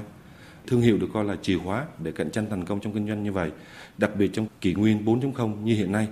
Thương 0.68 0.82
hiệu 0.82 0.98
được 0.98 1.08
coi 1.14 1.26
là 1.26 1.36
chìa 1.42 1.58
khóa 1.58 1.86
để 2.04 2.12
cạnh 2.12 2.32
tranh 2.32 2.50
thành 2.50 2.66
công 2.66 2.80
trong 2.80 2.94
kinh 2.94 3.08
doanh 3.08 3.24
như 3.24 3.32
vậy, 3.32 3.52
đặc 3.98 4.12
biệt 4.16 4.30
trong 4.34 4.48
kỷ 4.62 4.74
nguyên 4.74 5.06
4.0 5.06 5.64
như 5.64 5.76
hiện 5.76 5.92
nay. 5.92 6.08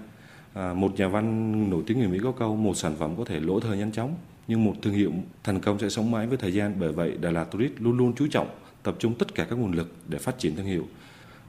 À, 0.53 0.73
một 0.73 0.99
nhà 0.99 1.07
văn 1.07 1.69
nổi 1.69 1.83
tiếng 1.87 1.99
người 1.99 2.07
Mỹ 2.07 2.19
có 2.23 2.31
câu 2.31 2.55
một 2.55 2.77
sản 2.77 2.95
phẩm 2.99 3.15
có 3.17 3.25
thể 3.25 3.39
lỗi 3.39 3.61
thời 3.63 3.77
nhanh 3.77 3.91
chóng 3.91 4.15
nhưng 4.47 4.63
một 4.63 4.73
thương 4.81 4.93
hiệu 4.93 5.11
thành 5.43 5.59
công 5.59 5.79
sẽ 5.79 5.89
sống 5.89 6.11
mãi 6.11 6.27
với 6.27 6.37
thời 6.37 6.53
gian 6.53 6.75
bởi 6.79 6.91
vậy 6.91 7.17
Đà 7.21 7.31
Lạt 7.31 7.43
Tourist 7.43 7.73
luôn 7.79 7.97
luôn 7.97 8.13
chú 8.15 8.27
trọng 8.31 8.47
tập 8.83 8.95
trung 8.99 9.15
tất 9.15 9.35
cả 9.35 9.45
các 9.49 9.55
nguồn 9.55 9.71
lực 9.71 9.95
để 10.07 10.17
phát 10.17 10.39
triển 10.39 10.55
thương 10.55 10.65
hiệu 10.65 10.87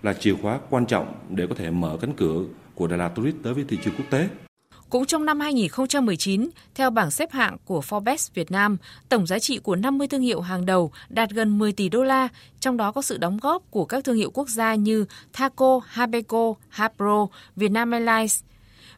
là 0.05 0.13
chìa 0.15 0.35
khóa 0.43 0.59
quan 0.71 0.87
trọng 0.87 1.15
để 1.29 1.47
có 1.47 1.55
thể 1.55 1.71
mở 1.71 1.97
cánh 2.01 2.13
cửa 2.17 2.41
của 2.75 2.87
Đà 2.87 2.97
Lạt 2.97 3.09
Tourist 3.09 3.37
tới 3.43 3.55
với 3.55 3.65
thị 3.69 3.79
trường 3.85 3.95
quốc 3.99 4.05
tế. 4.11 4.29
Cũng 4.91 5.07
trong 5.07 5.25
năm 5.25 5.41
2019, 5.41 6.51
theo 6.75 6.91
bảng 6.91 7.11
xếp 7.11 7.33
hạng 7.33 7.57
của 7.65 7.81
Forbes 7.81 8.29
Việt 8.35 8.51
Nam, 8.51 8.77
tổng 9.09 9.27
giá 9.27 9.39
trị 9.39 9.59
của 9.59 9.77
50 9.77 10.09
thương 10.09 10.21
hiệu 10.21 10.41
hàng 10.41 10.67
đầu 10.67 10.93
đạt 11.09 11.31
gần 11.31 11.59
10 11.59 11.73
tỷ 11.73 11.89
đô 11.89 12.05
la, 12.05 12.29
trong 12.61 12.77
đó 12.77 12.93
có 12.93 13.03
sự 13.03 13.19
đóng 13.19 13.39
góp 13.43 13.63
của 13.71 13.85
các 13.85 14.05
thương 14.05 14.17
hiệu 14.17 14.31
quốc 14.31 14.49
gia 14.49 14.75
như 14.75 15.05
Thaco, 15.33 15.81
Habeco, 15.87 16.55
Hapro, 16.69 17.27
Vietnam 17.57 17.91
Airlines. 17.91 18.43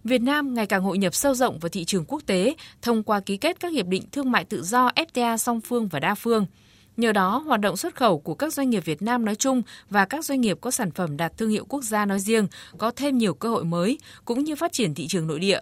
Việt 0.05 0.23
Nam 0.23 0.55
ngày 0.55 0.67
càng 0.67 0.83
hội 0.83 0.99
nhập 0.99 1.15
sâu 1.15 1.35
rộng 1.35 1.59
vào 1.59 1.69
thị 1.69 1.85
trường 1.85 2.05
quốc 2.09 2.23
tế 2.27 2.55
thông 2.83 3.03
qua 3.03 3.21
ký 3.21 3.37
kết 3.37 3.61
các 3.61 3.73
hiệp 3.73 3.87
định 3.87 4.03
thương 4.13 4.31
mại 4.31 4.45
tự 4.45 4.63
do 4.63 4.91
FTA 4.97 5.37
song 5.37 5.61
phương 5.61 5.89
và 5.89 6.01
đa 6.01 6.15
phương– 6.15 6.47
Nhờ 6.97 7.13
đó, 7.13 7.43
hoạt 7.47 7.61
động 7.61 7.77
xuất 7.77 7.95
khẩu 7.95 8.19
của 8.19 8.35
các 8.35 8.53
doanh 8.53 8.71
nghiệp 8.71 8.85
Việt 8.85 9.03
Nam 9.03 9.25
nói 9.25 9.35
chung 9.35 9.63
và 9.91 10.05
các 10.05 10.25
doanh 10.25 10.41
nghiệp 10.41 10.59
có 10.61 10.71
sản 10.71 10.91
phẩm 10.91 11.17
đạt 11.17 11.37
thương 11.39 11.51
hiệu 11.51 11.65
quốc 11.69 11.85
gia 11.85 12.07
nói 12.07 12.21
riêng 12.21 12.47
có 12.79 12.91
thêm 12.91 13.19
nhiều 13.19 13.35
cơ 13.35 13.49
hội 13.49 13.65
mới, 13.65 13.99
cũng 14.25 14.45
như 14.45 14.57
phát 14.57 14.73
triển 14.73 14.95
thị 14.95 15.07
trường 15.07 15.27
nội 15.27 15.41
địa. 15.41 15.61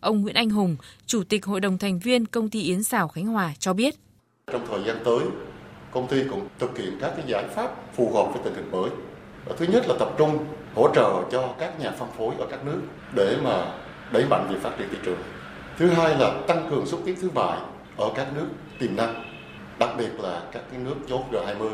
Ông 0.00 0.20
Nguyễn 0.20 0.34
Anh 0.34 0.50
Hùng, 0.50 0.76
Chủ 1.06 1.22
tịch 1.24 1.46
Hội 1.46 1.60
đồng 1.60 1.78
thành 1.78 1.98
viên 1.98 2.26
Công 2.26 2.50
ty 2.50 2.62
Yến 2.62 2.82
Xào 2.82 3.08
Khánh 3.08 3.26
Hòa 3.26 3.52
cho 3.58 3.72
biết. 3.72 3.94
Trong 4.52 4.66
thời 4.68 4.80
gian 4.86 4.96
tới, 5.04 5.20
công 5.90 6.08
ty 6.08 6.22
cũng 6.30 6.48
thực 6.58 6.78
hiện 6.78 6.98
các 7.00 7.12
cái 7.16 7.24
giải 7.28 7.48
pháp 7.54 7.94
phù 7.96 8.12
hợp 8.14 8.32
với 8.32 8.42
tình 8.44 8.54
hình 8.54 8.70
mới. 8.70 8.90
Thứ 9.58 9.66
nhất 9.66 9.84
là 9.88 9.94
tập 9.98 10.14
trung 10.18 10.46
hỗ 10.74 10.94
trợ 10.94 11.22
cho 11.32 11.54
các 11.58 11.80
nhà 11.80 11.90
phân 11.98 12.08
phối 12.18 12.34
ở 12.38 12.46
các 12.50 12.64
nước 12.64 12.80
để 13.14 13.36
mà 13.44 13.74
đẩy 14.12 14.24
mạnh 14.24 14.46
việc 14.50 14.58
phát 14.62 14.70
triển 14.78 14.88
thị 14.90 14.98
trường. 15.04 15.18
Thứ 15.78 15.88
hai 15.88 16.18
là 16.18 16.40
tăng 16.48 16.66
cường 16.70 16.86
xúc 16.86 17.02
tiến 17.04 17.16
thương 17.20 17.34
mại 17.34 17.58
ở 17.96 18.12
các 18.16 18.34
nước 18.34 18.46
tiềm 18.78 18.96
năng 18.96 19.29
đặc 19.80 19.90
biệt 19.98 20.20
là 20.20 20.42
các 20.52 20.62
cái 20.70 20.80
nước 20.84 20.94
chốt 21.08 21.20
G20. 21.32 21.70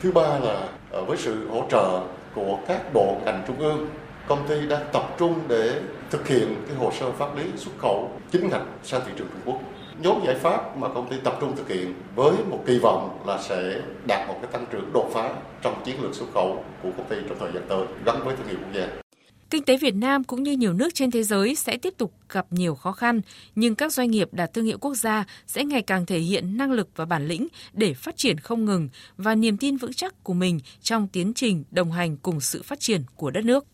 Thứ 0.00 0.12
ba 0.12 0.38
là 0.38 0.68
ờ, 0.90 1.04
với 1.04 1.16
sự 1.16 1.48
hỗ 1.48 1.64
trợ 1.70 2.00
của 2.34 2.58
các 2.68 2.92
bộ 2.94 3.16
ngành 3.24 3.42
trung 3.46 3.58
ương, 3.58 3.88
công 4.28 4.48
ty 4.48 4.68
đang 4.68 4.82
tập 4.92 5.02
trung 5.18 5.34
để 5.48 5.80
thực 6.10 6.28
hiện 6.28 6.54
cái 6.68 6.76
hồ 6.76 6.92
sơ 7.00 7.12
pháp 7.12 7.36
lý 7.36 7.44
xuất 7.56 7.72
khẩu 7.78 8.10
chính 8.32 8.48
ngạch 8.48 8.62
sang 8.82 9.00
thị 9.06 9.12
trường 9.16 9.28
Trung 9.32 9.40
Quốc. 9.44 9.60
Nhóm 9.98 10.20
giải 10.26 10.34
pháp 10.34 10.76
mà 10.76 10.88
công 10.88 11.08
ty 11.08 11.16
tập 11.24 11.36
trung 11.40 11.56
thực 11.56 11.68
hiện 11.68 11.94
với 12.14 12.32
một 12.50 12.58
kỳ 12.66 12.78
vọng 12.78 13.18
là 13.26 13.38
sẽ 13.38 13.80
đạt 14.06 14.28
một 14.28 14.36
cái 14.42 14.50
tăng 14.52 14.66
trưởng 14.70 14.92
đột 14.92 15.10
phá 15.12 15.34
trong 15.62 15.74
chiến 15.84 16.02
lược 16.02 16.14
xuất 16.14 16.26
khẩu 16.34 16.64
của 16.82 16.88
công 16.96 17.06
ty 17.08 17.16
trong 17.28 17.38
thời 17.38 17.52
gian 17.52 17.62
tới 17.68 17.86
gắn 18.06 18.24
với 18.24 18.36
thương 18.36 18.46
hiệu 18.46 18.58
quốc 18.62 18.72
gia. 18.74 19.09
Kinh 19.50 19.62
tế 19.62 19.76
Việt 19.76 19.94
Nam 19.94 20.24
cũng 20.24 20.42
như 20.42 20.52
nhiều 20.52 20.72
nước 20.72 20.94
trên 20.94 21.10
thế 21.10 21.22
giới 21.22 21.54
sẽ 21.54 21.76
tiếp 21.76 21.94
tục 21.98 22.14
gặp 22.28 22.46
nhiều 22.50 22.74
khó 22.74 22.92
khăn, 22.92 23.20
nhưng 23.54 23.74
các 23.74 23.92
doanh 23.92 24.10
nghiệp 24.10 24.28
đạt 24.32 24.52
thương 24.52 24.64
hiệu 24.64 24.78
quốc 24.78 24.94
gia 24.94 25.24
sẽ 25.46 25.64
ngày 25.64 25.82
càng 25.82 26.06
thể 26.06 26.18
hiện 26.18 26.56
năng 26.56 26.72
lực 26.72 26.88
và 26.96 27.04
bản 27.04 27.28
lĩnh 27.28 27.48
để 27.72 27.94
phát 27.94 28.16
triển 28.16 28.38
không 28.38 28.64
ngừng 28.64 28.88
và 29.16 29.34
niềm 29.34 29.56
tin 29.56 29.76
vững 29.76 29.92
chắc 29.92 30.24
của 30.24 30.34
mình 30.34 30.60
trong 30.82 31.08
tiến 31.08 31.32
trình 31.34 31.64
đồng 31.70 31.92
hành 31.92 32.16
cùng 32.16 32.40
sự 32.40 32.62
phát 32.62 32.80
triển 32.80 33.02
của 33.16 33.30
đất 33.30 33.44
nước. 33.44 33.66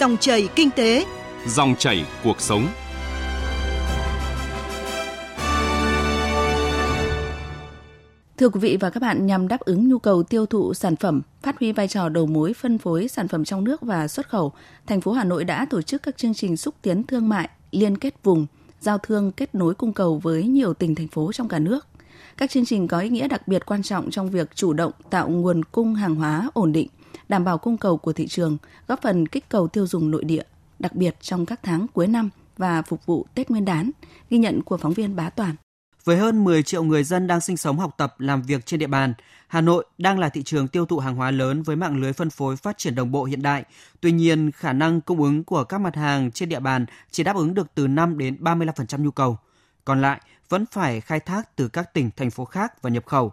Dòng 0.00 0.16
chảy 0.16 0.48
kinh 0.54 0.70
tế, 0.70 1.06
dòng 1.46 1.74
chảy 1.78 2.04
cuộc 2.24 2.40
sống. 2.40 2.68
Thưa 8.42 8.48
quý 8.48 8.60
vị 8.60 8.76
và 8.80 8.90
các 8.90 9.00
bạn, 9.00 9.26
nhằm 9.26 9.48
đáp 9.48 9.60
ứng 9.60 9.88
nhu 9.88 9.98
cầu 9.98 10.22
tiêu 10.22 10.46
thụ 10.46 10.74
sản 10.74 10.96
phẩm, 10.96 11.22
phát 11.42 11.58
huy 11.60 11.72
vai 11.72 11.88
trò 11.88 12.08
đầu 12.08 12.26
mối 12.26 12.52
phân 12.54 12.78
phối 12.78 13.08
sản 13.08 13.28
phẩm 13.28 13.44
trong 13.44 13.64
nước 13.64 13.82
và 13.82 14.08
xuất 14.08 14.28
khẩu, 14.28 14.52
thành 14.86 15.00
phố 15.00 15.12
Hà 15.12 15.24
Nội 15.24 15.44
đã 15.44 15.66
tổ 15.70 15.82
chức 15.82 16.02
các 16.02 16.16
chương 16.16 16.34
trình 16.34 16.56
xúc 16.56 16.74
tiến 16.82 17.02
thương 17.02 17.28
mại, 17.28 17.48
liên 17.70 17.98
kết 17.98 18.14
vùng, 18.22 18.46
giao 18.80 18.98
thương 18.98 19.32
kết 19.32 19.54
nối 19.54 19.74
cung 19.74 19.92
cầu 19.92 20.18
với 20.18 20.44
nhiều 20.46 20.74
tỉnh 20.74 20.94
thành 20.94 21.08
phố 21.08 21.32
trong 21.32 21.48
cả 21.48 21.58
nước. 21.58 21.86
Các 22.36 22.50
chương 22.50 22.64
trình 22.64 22.88
có 22.88 22.98
ý 22.98 23.08
nghĩa 23.08 23.28
đặc 23.28 23.48
biệt 23.48 23.66
quan 23.66 23.82
trọng 23.82 24.10
trong 24.10 24.30
việc 24.30 24.50
chủ 24.54 24.72
động 24.72 24.92
tạo 25.10 25.28
nguồn 25.28 25.64
cung 25.64 25.94
hàng 25.94 26.14
hóa 26.14 26.50
ổn 26.54 26.72
định, 26.72 26.88
đảm 27.28 27.44
bảo 27.44 27.58
cung 27.58 27.76
cầu 27.76 27.96
của 27.96 28.12
thị 28.12 28.26
trường, 28.26 28.56
góp 28.88 29.02
phần 29.02 29.26
kích 29.26 29.48
cầu 29.48 29.68
tiêu 29.68 29.86
dùng 29.86 30.10
nội 30.10 30.24
địa, 30.24 30.44
đặc 30.78 30.94
biệt 30.94 31.16
trong 31.20 31.46
các 31.46 31.60
tháng 31.62 31.86
cuối 31.92 32.06
năm 32.06 32.30
và 32.56 32.82
phục 32.82 33.06
vụ 33.06 33.26
Tết 33.34 33.50
Nguyên 33.50 33.64
đán, 33.64 33.90
ghi 34.30 34.38
nhận 34.38 34.62
của 34.62 34.76
phóng 34.76 34.92
viên 34.92 35.16
Bá 35.16 35.30
Toàn. 35.30 35.54
Với 36.04 36.16
hơn 36.16 36.44
10 36.44 36.62
triệu 36.62 36.82
người 36.82 37.04
dân 37.04 37.26
đang 37.26 37.40
sinh 37.40 37.56
sống, 37.56 37.78
học 37.78 37.94
tập, 37.96 38.20
làm 38.20 38.42
việc 38.42 38.66
trên 38.66 38.80
địa 38.80 38.86
bàn, 38.86 39.14
Hà 39.48 39.60
Nội 39.60 39.86
đang 39.98 40.18
là 40.18 40.28
thị 40.28 40.42
trường 40.42 40.68
tiêu 40.68 40.86
thụ 40.86 40.98
hàng 40.98 41.16
hóa 41.16 41.30
lớn 41.30 41.62
với 41.62 41.76
mạng 41.76 41.96
lưới 42.00 42.12
phân 42.12 42.30
phối 42.30 42.56
phát 42.56 42.78
triển 42.78 42.94
đồng 42.94 43.12
bộ 43.12 43.24
hiện 43.24 43.42
đại. 43.42 43.64
Tuy 44.00 44.12
nhiên, 44.12 44.50
khả 44.50 44.72
năng 44.72 45.00
cung 45.00 45.22
ứng 45.22 45.44
của 45.44 45.64
các 45.64 45.78
mặt 45.80 45.96
hàng 45.96 46.30
trên 46.30 46.48
địa 46.48 46.60
bàn 46.60 46.86
chỉ 47.10 47.22
đáp 47.22 47.36
ứng 47.36 47.54
được 47.54 47.66
từ 47.74 47.88
5 47.88 48.18
đến 48.18 48.36
35% 48.40 49.02
nhu 49.02 49.10
cầu. 49.10 49.38
Còn 49.84 50.00
lại 50.00 50.20
vẫn 50.48 50.64
phải 50.66 51.00
khai 51.00 51.20
thác 51.20 51.56
từ 51.56 51.68
các 51.68 51.94
tỉnh, 51.94 52.10
thành 52.16 52.30
phố 52.30 52.44
khác 52.44 52.82
và 52.82 52.90
nhập 52.90 53.06
khẩu. 53.06 53.32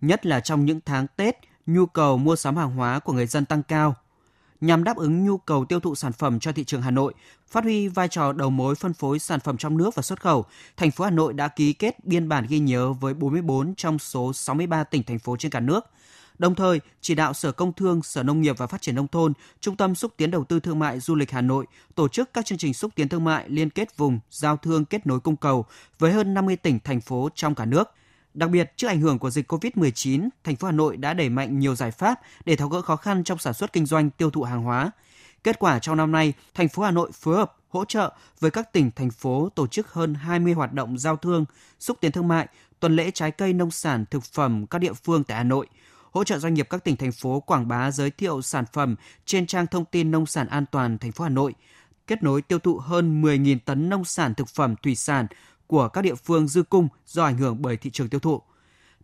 Nhất 0.00 0.26
là 0.26 0.40
trong 0.40 0.64
những 0.64 0.80
tháng 0.84 1.06
Tết, 1.16 1.36
nhu 1.66 1.86
cầu 1.86 2.18
mua 2.18 2.36
sắm 2.36 2.56
hàng 2.56 2.70
hóa 2.70 2.98
của 2.98 3.12
người 3.12 3.26
dân 3.26 3.44
tăng 3.44 3.62
cao 3.62 3.94
nhằm 4.60 4.84
đáp 4.84 4.96
ứng 4.96 5.24
nhu 5.24 5.38
cầu 5.38 5.64
tiêu 5.64 5.80
thụ 5.80 5.94
sản 5.94 6.12
phẩm 6.12 6.40
cho 6.40 6.52
thị 6.52 6.64
trường 6.64 6.82
Hà 6.82 6.90
Nội, 6.90 7.14
phát 7.48 7.64
huy 7.64 7.88
vai 7.88 8.08
trò 8.08 8.32
đầu 8.32 8.50
mối 8.50 8.74
phân 8.74 8.94
phối 8.94 9.18
sản 9.18 9.40
phẩm 9.40 9.56
trong 9.56 9.76
nước 9.76 9.94
và 9.94 10.02
xuất 10.02 10.20
khẩu, 10.20 10.44
thành 10.76 10.90
phố 10.90 11.04
Hà 11.04 11.10
Nội 11.10 11.32
đã 11.32 11.48
ký 11.48 11.72
kết 11.72 12.04
biên 12.04 12.28
bản 12.28 12.46
ghi 12.48 12.58
nhớ 12.58 12.92
với 12.92 13.14
44 13.14 13.74
trong 13.74 13.98
số 13.98 14.32
63 14.32 14.84
tỉnh 14.84 15.02
thành 15.02 15.18
phố 15.18 15.36
trên 15.36 15.50
cả 15.50 15.60
nước. 15.60 15.86
Đồng 16.38 16.54
thời, 16.54 16.80
chỉ 17.00 17.14
đạo 17.14 17.34
Sở 17.34 17.52
Công 17.52 17.72
Thương, 17.72 18.02
Sở 18.02 18.22
Nông 18.22 18.40
nghiệp 18.40 18.58
và 18.58 18.66
Phát 18.66 18.82
triển 18.82 18.94
Nông 18.94 19.08
thôn, 19.08 19.32
Trung 19.60 19.76
tâm 19.76 19.94
Xúc 19.94 20.12
tiến 20.16 20.30
Đầu 20.30 20.44
tư 20.44 20.60
Thương 20.60 20.78
mại 20.78 21.00
Du 21.00 21.14
lịch 21.14 21.30
Hà 21.30 21.40
Nội 21.40 21.66
tổ 21.94 22.08
chức 22.08 22.32
các 22.32 22.46
chương 22.46 22.58
trình 22.58 22.74
xúc 22.74 22.92
tiến 22.94 23.08
thương 23.08 23.24
mại 23.24 23.48
liên 23.48 23.70
kết 23.70 23.96
vùng, 23.96 24.18
giao 24.30 24.56
thương 24.56 24.84
kết 24.84 25.06
nối 25.06 25.20
cung 25.20 25.36
cầu 25.36 25.66
với 25.98 26.12
hơn 26.12 26.34
50 26.34 26.56
tỉnh, 26.56 26.78
thành 26.84 27.00
phố 27.00 27.28
trong 27.34 27.54
cả 27.54 27.64
nước– 27.64 27.90
Đặc 28.36 28.50
biệt, 28.50 28.72
trước 28.76 28.88
ảnh 28.88 29.00
hưởng 29.00 29.18
của 29.18 29.30
dịch 29.30 29.52
COVID-19, 29.52 30.28
thành 30.44 30.56
phố 30.56 30.66
Hà 30.66 30.72
Nội 30.72 30.96
đã 30.96 31.14
đẩy 31.14 31.28
mạnh 31.28 31.58
nhiều 31.58 31.74
giải 31.74 31.90
pháp 31.90 32.20
để 32.44 32.56
tháo 32.56 32.68
gỡ 32.68 32.82
khó 32.82 32.96
khăn 32.96 33.24
trong 33.24 33.38
sản 33.38 33.54
xuất 33.54 33.72
kinh 33.72 33.86
doanh, 33.86 34.10
tiêu 34.10 34.30
thụ 34.30 34.42
hàng 34.42 34.62
hóa. 34.62 34.90
Kết 35.44 35.58
quả 35.58 35.78
trong 35.78 35.96
năm 35.96 36.12
nay, 36.12 36.32
thành 36.54 36.68
phố 36.68 36.82
Hà 36.82 36.90
Nội 36.90 37.10
phối 37.12 37.36
hợp 37.36 37.56
hỗ 37.68 37.84
trợ 37.84 38.12
với 38.40 38.50
các 38.50 38.72
tỉnh 38.72 38.90
thành 38.96 39.10
phố 39.10 39.48
tổ 39.54 39.66
chức 39.66 39.92
hơn 39.92 40.14
20 40.14 40.52
hoạt 40.52 40.72
động 40.72 40.98
giao 40.98 41.16
thương, 41.16 41.44
xúc 41.80 41.98
tiến 42.00 42.12
thương 42.12 42.28
mại, 42.28 42.48
tuần 42.80 42.96
lễ 42.96 43.10
trái 43.10 43.30
cây 43.30 43.52
nông 43.52 43.70
sản 43.70 44.04
thực 44.10 44.24
phẩm 44.24 44.66
các 44.66 44.78
địa 44.78 44.92
phương 44.92 45.24
tại 45.24 45.36
Hà 45.36 45.44
Nội, 45.44 45.66
hỗ 46.12 46.24
trợ 46.24 46.38
doanh 46.38 46.54
nghiệp 46.54 46.66
các 46.70 46.84
tỉnh 46.84 46.96
thành 46.96 47.12
phố 47.12 47.40
quảng 47.40 47.68
bá 47.68 47.90
giới 47.90 48.10
thiệu 48.10 48.42
sản 48.42 48.64
phẩm 48.72 48.96
trên 49.26 49.46
trang 49.46 49.66
thông 49.66 49.84
tin 49.84 50.10
nông 50.10 50.26
sản 50.26 50.46
an 50.48 50.64
toàn 50.72 50.98
thành 50.98 51.12
phố 51.12 51.24
Hà 51.24 51.30
Nội, 51.30 51.54
kết 52.06 52.22
nối 52.22 52.42
tiêu 52.42 52.58
thụ 52.58 52.78
hơn 52.78 53.22
10.000 53.22 53.58
tấn 53.64 53.88
nông 53.88 54.04
sản 54.04 54.34
thực 54.34 54.48
phẩm 54.48 54.74
thủy 54.82 54.94
sản 54.94 55.26
của 55.66 55.88
các 55.88 56.02
địa 56.02 56.14
phương 56.14 56.48
dư 56.48 56.62
cung 56.62 56.88
do 57.06 57.24
ảnh 57.24 57.38
hưởng 57.38 57.62
bởi 57.62 57.76
thị 57.76 57.90
trường 57.90 58.08
tiêu 58.08 58.20
thụ. 58.20 58.40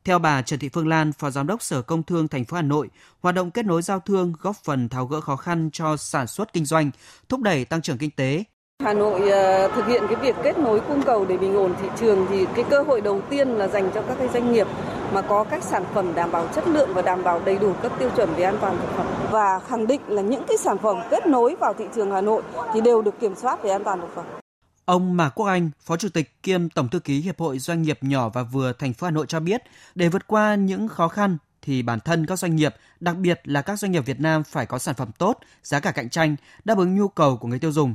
Theo 0.04 0.19
bà 0.19 0.42
Trần 0.42 0.59
Thị 0.59 0.69
Phương 0.69 0.88
Lan, 0.88 1.12
Phó 1.12 1.31
Giám 1.31 1.47
đốc 1.47 1.62
Sở 1.62 1.83
Công 1.83 2.02
Thương 2.02 2.28
thành 2.28 2.45
phố 2.45 2.57
Hà 2.57 2.62
Nội, 2.62 2.88
hoạt 3.21 3.35
động 3.35 3.50
kết 3.50 3.66
nối 3.66 3.83
giao 3.83 4.00
thương 4.00 4.33
góp 4.40 4.57
phần 4.64 4.88
tháo 4.88 5.07
gỡ 5.07 5.21
khó 5.21 5.37
khăn 5.37 5.71
cho 5.73 5.97
sản 5.97 6.26
xuất 6.26 6.52
kinh 6.52 6.64
doanh, 6.64 6.90
thúc 7.28 7.40
đẩy 7.40 7.64
tăng 7.64 7.83
trưởng 7.83 7.99
kinh 7.99 8.11
tế. 8.11 8.45
Hà 8.85 8.95
Nội 8.95 9.31
ờ, 9.31 9.69
thực 9.69 9.87
hiện 9.87 10.02
cái 10.07 10.16
việc 10.16 10.37
kết 10.42 10.59
nối 10.59 10.81
cung 10.81 11.02
cầu 11.02 11.25
để 11.25 11.37
bình 11.37 11.54
ổn 11.54 11.75
thị 11.83 11.88
trường 12.00 12.26
thì 12.31 12.47
cái 12.54 12.64
cơ 12.71 12.83
hội 12.83 13.00
đầu 13.00 13.21
tiên 13.31 13.49
là 13.49 13.69
dành 13.69 13.90
cho 13.95 14.02
các 14.02 14.16
cái 14.19 14.28
doanh 14.28 14.52
nghiệp 14.52 14.66
mà 15.12 15.23
có 15.23 15.45
các 15.45 15.62
sản 15.62 15.85
phẩm 15.95 16.14
đảm 16.14 16.33
bảo 16.33 16.49
chất 16.54 16.69
lượng 16.69 16.95
và 16.95 17.02
đảm 17.02 17.25
bảo 17.25 17.40
đầy 17.45 17.59
đủ 17.59 17.73
các 17.83 17.92
tiêu 17.99 18.11
chuẩn 18.16 18.35
về 18.35 18.45
an 18.45 18.59
toàn 18.61 18.78
thực 18.78 18.97
phẩm 18.97 19.07
và 19.31 19.59
khẳng 19.69 19.87
định 19.87 20.00
là 20.07 20.23
những 20.23 20.45
cái 20.49 20.57
sản 20.57 20.78
phẩm 20.78 20.97
kết 21.11 21.26
nối 21.26 21.57
vào 21.61 21.75
thị 21.75 21.85
trường 21.95 22.11
Hà 22.11 22.21
Nội 22.21 22.42
thì 22.75 22.81
đều 22.81 23.02
được 23.02 23.21
kiểm 23.21 23.35
soát 23.35 23.62
về 23.62 23.71
an 23.71 23.85
toàn 23.85 24.00
thực 24.00 24.14
phẩm. 24.14 24.41
Ông 24.84 25.16
Mạc 25.16 25.28
Quốc 25.28 25.46
Anh, 25.46 25.70
Phó 25.80 25.96
Chủ 25.96 26.08
tịch 26.08 26.42
kiêm 26.42 26.68
Tổng 26.68 26.88
thư 26.88 26.98
ký 26.98 27.20
Hiệp 27.20 27.38
hội 27.40 27.58
Doanh 27.58 27.82
nghiệp 27.82 27.98
nhỏ 28.02 28.28
và 28.28 28.42
vừa 28.42 28.72
thành 28.72 28.94
phố 28.94 29.04
Hà 29.04 29.10
Nội 29.10 29.26
cho 29.26 29.40
biết, 29.40 29.62
để 29.94 30.08
vượt 30.08 30.26
qua 30.26 30.54
những 30.54 30.88
khó 30.88 31.08
khăn 31.08 31.38
thì 31.62 31.82
bản 31.82 32.00
thân 32.00 32.26
các 32.26 32.38
doanh 32.38 32.56
nghiệp, 32.56 32.74
đặc 33.00 33.16
biệt 33.16 33.40
là 33.44 33.62
các 33.62 33.78
doanh 33.78 33.92
nghiệp 33.92 34.06
Việt 34.06 34.20
Nam 34.20 34.44
phải 34.44 34.66
có 34.66 34.78
sản 34.78 34.94
phẩm 34.94 35.10
tốt, 35.18 35.38
giá 35.62 35.80
cả 35.80 35.92
cạnh 35.92 36.10
tranh, 36.10 36.36
đáp 36.64 36.78
ứng 36.78 36.96
nhu 36.96 37.08
cầu 37.08 37.36
của 37.36 37.48
người 37.48 37.58
tiêu 37.58 37.72
dùng. 37.72 37.94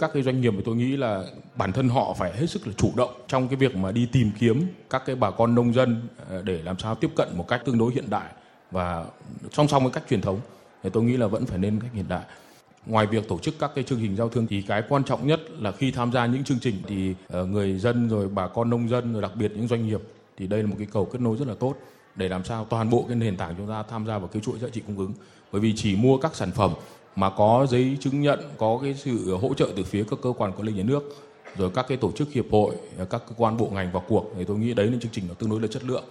Các 0.00 0.10
cái 0.14 0.22
doanh 0.22 0.40
nghiệp 0.40 0.52
thì 0.56 0.62
tôi 0.64 0.76
nghĩ 0.76 0.96
là 0.96 1.24
bản 1.56 1.72
thân 1.72 1.88
họ 1.88 2.14
phải 2.18 2.32
hết 2.36 2.46
sức 2.46 2.66
là 2.66 2.72
chủ 2.76 2.92
động 2.96 3.10
trong 3.28 3.48
cái 3.48 3.56
việc 3.56 3.76
mà 3.76 3.92
đi 3.92 4.06
tìm 4.12 4.30
kiếm 4.38 4.66
các 4.90 5.02
cái 5.06 5.16
bà 5.16 5.30
con 5.30 5.54
nông 5.54 5.74
dân 5.74 6.08
ờ, 6.28 6.42
để 6.42 6.62
làm 6.62 6.78
sao 6.78 6.94
tiếp 6.94 7.10
cận 7.16 7.28
một 7.34 7.48
cách 7.48 7.62
tương 7.64 7.78
đối 7.78 7.92
hiện 7.92 8.10
đại 8.10 8.32
và 8.70 9.04
song 9.52 9.68
song 9.68 9.82
với 9.82 9.92
cách 9.92 10.04
truyền 10.10 10.20
thống 10.20 10.40
thì 10.82 10.90
tôi 10.92 11.02
nghĩ 11.02 11.16
là 11.16 11.26
vẫn 11.26 11.46
phải 11.46 11.58
nên 11.58 11.80
cách 11.80 11.90
hiện 11.94 12.08
đại 12.08 12.22
ngoài 12.86 13.06
việc 13.06 13.28
tổ 13.28 13.38
chức 13.38 13.54
các 13.58 13.70
cái 13.74 13.84
chương 13.84 13.98
trình 14.00 14.16
giao 14.16 14.28
thương 14.28 14.46
thì 14.46 14.62
cái 14.62 14.82
quan 14.88 15.04
trọng 15.04 15.26
nhất 15.26 15.40
là 15.58 15.72
khi 15.72 15.90
tham 15.90 16.12
gia 16.12 16.26
những 16.26 16.44
chương 16.44 16.58
trình 16.60 16.74
thì 16.86 17.14
ờ, 17.28 17.46
người 17.46 17.78
dân 17.78 18.08
rồi 18.08 18.28
bà 18.28 18.48
con 18.48 18.70
nông 18.70 18.88
dân 18.88 19.12
rồi 19.12 19.22
đặc 19.22 19.32
biệt 19.34 19.52
những 19.56 19.68
doanh 19.68 19.86
nghiệp 19.86 20.00
thì 20.36 20.46
đây 20.46 20.62
là 20.62 20.68
một 20.68 20.76
cái 20.78 20.86
cầu 20.92 21.04
kết 21.04 21.20
nối 21.20 21.36
rất 21.36 21.48
là 21.48 21.54
tốt 21.54 21.74
để 22.16 22.28
làm 22.28 22.44
sao 22.44 22.66
toàn 22.70 22.90
bộ 22.90 23.04
cái 23.08 23.16
nền 23.16 23.36
tảng 23.36 23.54
chúng 23.58 23.68
ta 23.68 23.82
tham 23.82 24.06
gia 24.06 24.18
vào 24.18 24.28
cái 24.28 24.42
chuỗi 24.42 24.58
giá 24.58 24.68
trị 24.68 24.82
cung 24.86 24.98
ứng. 24.98 25.12
Bởi 25.52 25.60
vì 25.60 25.72
chỉ 25.76 25.96
mua 25.96 26.16
các 26.16 26.36
sản 26.36 26.50
phẩm 26.50 26.74
mà 27.16 27.30
có 27.30 27.66
giấy 27.70 27.96
chứng 28.00 28.20
nhận, 28.20 28.40
có 28.58 28.78
cái 28.82 28.94
sự 28.94 29.36
hỗ 29.36 29.54
trợ 29.54 29.68
từ 29.76 29.82
phía 29.82 30.04
các 30.10 30.18
cơ 30.22 30.32
quan 30.38 30.52
quản 30.52 30.62
lý 30.62 30.72
nhà 30.72 30.82
nước, 30.82 31.16
rồi 31.56 31.70
các 31.74 31.86
cái 31.88 31.98
tổ 31.98 32.12
chức 32.12 32.32
hiệp 32.32 32.44
hội, 32.50 32.74
các 32.98 33.22
cơ 33.28 33.34
quan 33.36 33.56
bộ 33.56 33.70
ngành 33.72 33.92
vào 33.92 34.04
cuộc 34.08 34.32
thì 34.36 34.44
tôi 34.44 34.58
nghĩ 34.58 34.74
đấy 34.74 34.86
là 34.86 34.98
chương 35.02 35.12
trình 35.12 35.24
nó 35.28 35.34
tương 35.34 35.50
đối 35.50 35.60
là 35.60 35.66
chất 35.66 35.84
lượng. 35.84 36.04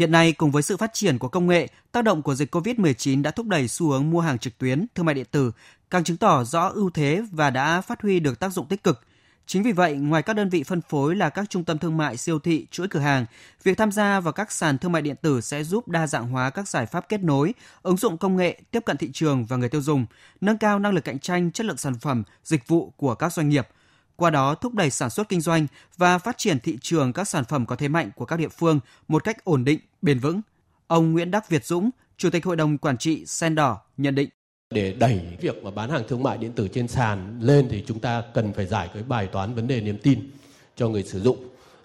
Hiện 0.00 0.10
nay, 0.10 0.32
cùng 0.32 0.50
với 0.50 0.62
sự 0.62 0.76
phát 0.76 0.90
triển 0.92 1.18
của 1.18 1.28
công 1.28 1.46
nghệ, 1.46 1.68
tác 1.92 2.04
động 2.04 2.22
của 2.22 2.34
dịch 2.34 2.54
COVID-19 2.54 3.22
đã 3.22 3.30
thúc 3.30 3.46
đẩy 3.46 3.68
xu 3.68 3.90
hướng 3.90 4.10
mua 4.10 4.20
hàng 4.20 4.38
trực 4.38 4.58
tuyến, 4.58 4.86
thương 4.94 5.06
mại 5.06 5.14
điện 5.14 5.26
tử, 5.30 5.52
càng 5.90 6.04
chứng 6.04 6.16
tỏ 6.16 6.44
rõ 6.44 6.68
ưu 6.68 6.90
thế 6.90 7.22
và 7.32 7.50
đã 7.50 7.80
phát 7.80 8.02
huy 8.02 8.20
được 8.20 8.40
tác 8.40 8.52
dụng 8.52 8.66
tích 8.66 8.84
cực. 8.84 9.00
Chính 9.46 9.62
vì 9.62 9.72
vậy, 9.72 9.94
ngoài 9.96 10.22
các 10.22 10.36
đơn 10.36 10.48
vị 10.48 10.62
phân 10.62 10.80
phối 10.80 11.16
là 11.16 11.28
các 11.28 11.50
trung 11.50 11.64
tâm 11.64 11.78
thương 11.78 11.96
mại, 11.96 12.16
siêu 12.16 12.38
thị, 12.38 12.66
chuỗi 12.70 12.88
cửa 12.88 13.00
hàng, 13.00 13.26
việc 13.62 13.78
tham 13.78 13.92
gia 13.92 14.20
vào 14.20 14.32
các 14.32 14.52
sàn 14.52 14.78
thương 14.78 14.92
mại 14.92 15.02
điện 15.02 15.16
tử 15.22 15.40
sẽ 15.40 15.64
giúp 15.64 15.88
đa 15.88 16.06
dạng 16.06 16.28
hóa 16.28 16.50
các 16.50 16.68
giải 16.68 16.86
pháp 16.86 17.08
kết 17.08 17.22
nối, 17.22 17.54
ứng 17.82 17.96
dụng 17.96 18.18
công 18.18 18.36
nghệ, 18.36 18.60
tiếp 18.70 18.84
cận 18.86 18.96
thị 18.96 19.10
trường 19.12 19.44
và 19.44 19.56
người 19.56 19.68
tiêu 19.68 19.82
dùng, 19.82 20.06
nâng 20.40 20.58
cao 20.58 20.78
năng 20.78 20.92
lực 20.92 21.04
cạnh 21.04 21.18
tranh, 21.18 21.50
chất 21.52 21.66
lượng 21.66 21.76
sản 21.76 21.94
phẩm, 22.00 22.22
dịch 22.44 22.68
vụ 22.68 22.92
của 22.96 23.14
các 23.14 23.32
doanh 23.32 23.48
nghiệp– 23.48 23.68
qua 24.20 24.30
đó 24.30 24.54
thúc 24.54 24.74
đẩy 24.74 24.90
sản 24.90 25.10
xuất 25.10 25.28
kinh 25.28 25.40
doanh 25.40 25.66
và 25.96 26.18
phát 26.18 26.38
triển 26.38 26.60
thị 26.60 26.78
trường 26.80 27.12
các 27.12 27.28
sản 27.28 27.44
phẩm 27.44 27.66
có 27.66 27.76
thế 27.76 27.88
mạnh 27.88 28.10
của 28.16 28.24
các 28.24 28.36
địa 28.36 28.48
phương 28.48 28.80
một 29.08 29.24
cách 29.24 29.44
ổn 29.44 29.64
định, 29.64 29.80
bền 30.02 30.18
vững. 30.18 30.40
Ông 30.86 31.12
Nguyễn 31.12 31.30
Đắc 31.30 31.48
Việt 31.48 31.64
Dũng, 31.64 31.90
Chủ 32.16 32.30
tịch 32.30 32.44
Hội 32.44 32.56
đồng 32.56 32.78
Quản 32.78 32.98
trị 32.98 33.26
Sen 33.26 33.54
Đỏ 33.54 33.80
nhận 33.96 34.14
định. 34.14 34.28
Để 34.70 34.92
đẩy 34.92 35.20
việc 35.40 35.64
mà 35.64 35.70
bán 35.70 35.90
hàng 35.90 36.02
thương 36.08 36.22
mại 36.22 36.38
điện 36.38 36.52
tử 36.52 36.68
trên 36.68 36.88
sàn 36.88 37.40
lên 37.40 37.68
thì 37.70 37.84
chúng 37.86 37.98
ta 37.98 38.22
cần 38.34 38.52
phải 38.52 38.66
giải 38.66 38.90
cái 38.94 39.02
bài 39.02 39.26
toán 39.26 39.54
vấn 39.54 39.66
đề 39.66 39.80
niềm 39.80 39.98
tin 40.02 40.30
cho 40.76 40.88
người 40.88 41.02
sử 41.02 41.20
dụng. 41.20 41.36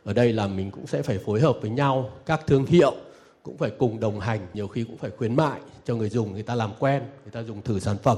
Ở 0.04 0.14
đây 0.14 0.34
là 0.34 0.48
mình 0.48 0.72
cũng 0.72 0.88
sẽ 0.88 1.02
phải 1.02 1.18
phối 1.18 1.42
hợp 1.42 1.58
với 1.62 1.70
nhau, 1.70 2.12
các 2.26 2.42
thương 2.48 2.66
hiệu 2.66 2.96
cũng 3.44 3.58
phải 3.58 3.72
cùng 3.80 4.00
đồng 4.00 4.20
hành, 4.20 4.48
nhiều 4.54 4.68
khi 4.68 4.84
cũng 4.84 4.98
phải 4.98 5.12
khuyến 5.18 5.36
mại 5.36 5.60
cho 5.86 5.96
người 5.96 6.10
dùng 6.10 6.34
người 6.34 6.44
ta 6.44 6.56
làm 6.56 6.72
quen, 6.80 7.04
người 7.24 7.32
ta 7.32 7.44
dùng 7.44 7.62
thử 7.62 7.80
sản 7.80 7.98
phẩm. 8.04 8.18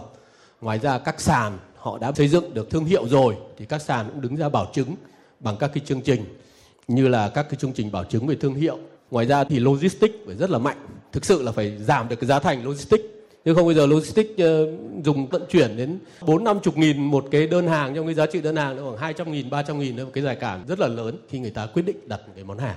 Ngoài 0.61 0.79
ra 0.79 0.99
các 0.99 1.21
sàn 1.21 1.57
họ 1.75 1.97
đã 1.97 2.11
xây 2.15 2.27
dựng 2.27 2.53
được 2.53 2.69
thương 2.69 2.85
hiệu 2.85 3.07
rồi 3.07 3.35
thì 3.57 3.65
các 3.65 3.81
sàn 3.81 4.09
cũng 4.09 4.21
đứng 4.21 4.35
ra 4.35 4.49
bảo 4.49 4.71
chứng 4.73 4.95
bằng 5.39 5.57
các 5.59 5.71
cái 5.73 5.83
chương 5.85 6.01
trình 6.01 6.25
như 6.87 7.07
là 7.07 7.29
các 7.29 7.43
cái 7.49 7.59
chương 7.59 7.73
trình 7.73 7.91
bảo 7.91 8.03
chứng 8.03 8.27
về 8.27 8.35
thương 8.35 8.53
hiệu. 8.53 8.79
Ngoài 9.11 9.25
ra 9.25 9.43
thì 9.43 9.59
logistics 9.59 10.15
phải 10.25 10.35
rất 10.35 10.49
là 10.49 10.57
mạnh. 10.57 10.77
Thực 11.11 11.25
sự 11.25 11.41
là 11.43 11.51
phải 11.51 11.77
giảm 11.77 12.09
được 12.09 12.15
cái 12.15 12.27
giá 12.27 12.39
thành 12.39 12.65
logistics. 12.65 13.03
Nếu 13.45 13.55
không 13.55 13.65
bây 13.65 13.75
giờ 13.75 13.85
logistics 13.85 14.39
ờ, 14.39 14.77
dùng 15.03 15.27
vận 15.27 15.45
chuyển 15.49 15.77
đến 15.77 15.99
bốn 16.21 16.43
năm 16.43 16.59
chục 16.63 16.77
nghìn 16.77 16.97
một 16.97 17.25
cái 17.31 17.47
đơn 17.47 17.67
hàng 17.67 17.95
trong 17.95 18.05
cái 18.05 18.15
giá 18.15 18.25
trị 18.25 18.41
đơn 18.41 18.55
hàng 18.55 18.77
nó 18.77 18.83
khoảng 18.83 18.97
hai 18.97 19.13
trăm 19.13 19.31
nghìn, 19.31 19.49
ba 19.49 19.63
trăm 19.63 19.79
nghìn 19.79 20.03
một 20.03 20.09
cái 20.13 20.23
giải 20.23 20.35
cản 20.35 20.63
rất 20.67 20.79
là 20.79 20.87
lớn 20.87 21.17
khi 21.29 21.39
người 21.39 21.51
ta 21.51 21.65
quyết 21.65 21.83
định 21.83 21.97
đặt 22.07 22.19
một 22.27 22.33
cái 22.35 22.43
món 22.43 22.57
hàng. 22.57 22.75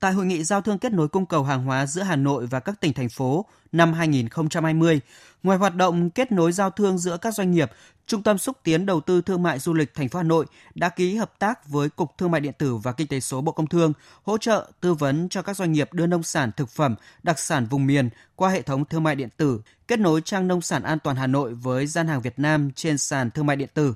Tại 0.00 0.12
hội 0.12 0.26
nghị 0.26 0.44
giao 0.44 0.60
thương 0.60 0.78
kết 0.78 0.92
nối 0.92 1.08
cung 1.08 1.26
cầu 1.26 1.44
hàng 1.44 1.64
hóa 1.64 1.86
giữa 1.86 2.02
Hà 2.02 2.16
Nội 2.16 2.46
và 2.46 2.60
các 2.60 2.80
tỉnh 2.80 2.92
thành 2.92 3.08
phố 3.08 3.46
năm 3.72 3.92
2020, 3.92 5.00
ngoài 5.42 5.58
hoạt 5.58 5.76
động 5.76 6.10
kết 6.10 6.32
nối 6.32 6.52
giao 6.52 6.70
thương 6.70 6.98
giữa 6.98 7.16
các 7.16 7.34
doanh 7.34 7.50
nghiệp, 7.50 7.70
Trung 8.06 8.22
tâm 8.22 8.38
xúc 8.38 8.56
tiến 8.62 8.86
đầu 8.86 9.00
tư 9.00 9.22
thương 9.22 9.42
mại 9.42 9.58
du 9.58 9.74
lịch 9.74 9.94
thành 9.94 10.08
phố 10.08 10.18
Hà 10.18 10.22
Nội 10.22 10.46
đã 10.74 10.88
ký 10.88 11.16
hợp 11.16 11.38
tác 11.38 11.68
với 11.68 11.88
Cục 11.88 12.18
Thương 12.18 12.30
mại 12.30 12.40
điện 12.40 12.52
tử 12.58 12.76
và 12.76 12.92
Kinh 12.92 13.06
tế 13.06 13.20
số 13.20 13.40
Bộ 13.40 13.52
Công 13.52 13.66
Thương 13.66 13.92
hỗ 14.22 14.38
trợ 14.38 14.70
tư 14.80 14.94
vấn 14.94 15.28
cho 15.28 15.42
các 15.42 15.56
doanh 15.56 15.72
nghiệp 15.72 15.92
đưa 15.92 16.06
nông 16.06 16.22
sản 16.22 16.50
thực 16.56 16.68
phẩm, 16.68 16.94
đặc 17.22 17.38
sản 17.38 17.66
vùng 17.66 17.86
miền 17.86 18.08
qua 18.36 18.50
hệ 18.50 18.62
thống 18.62 18.84
thương 18.84 19.02
mại 19.02 19.16
điện 19.16 19.28
tử, 19.36 19.60
kết 19.88 19.98
nối 19.98 20.20
trang 20.24 20.48
nông 20.48 20.62
sản 20.62 20.82
an 20.82 20.98
toàn 20.98 21.16
Hà 21.16 21.26
Nội 21.26 21.54
với 21.54 21.86
gian 21.86 22.08
hàng 22.08 22.20
Việt 22.20 22.38
Nam 22.38 22.70
trên 22.74 22.98
sàn 22.98 23.30
thương 23.30 23.46
mại 23.46 23.56
điện 23.56 23.68
tử. 23.74 23.94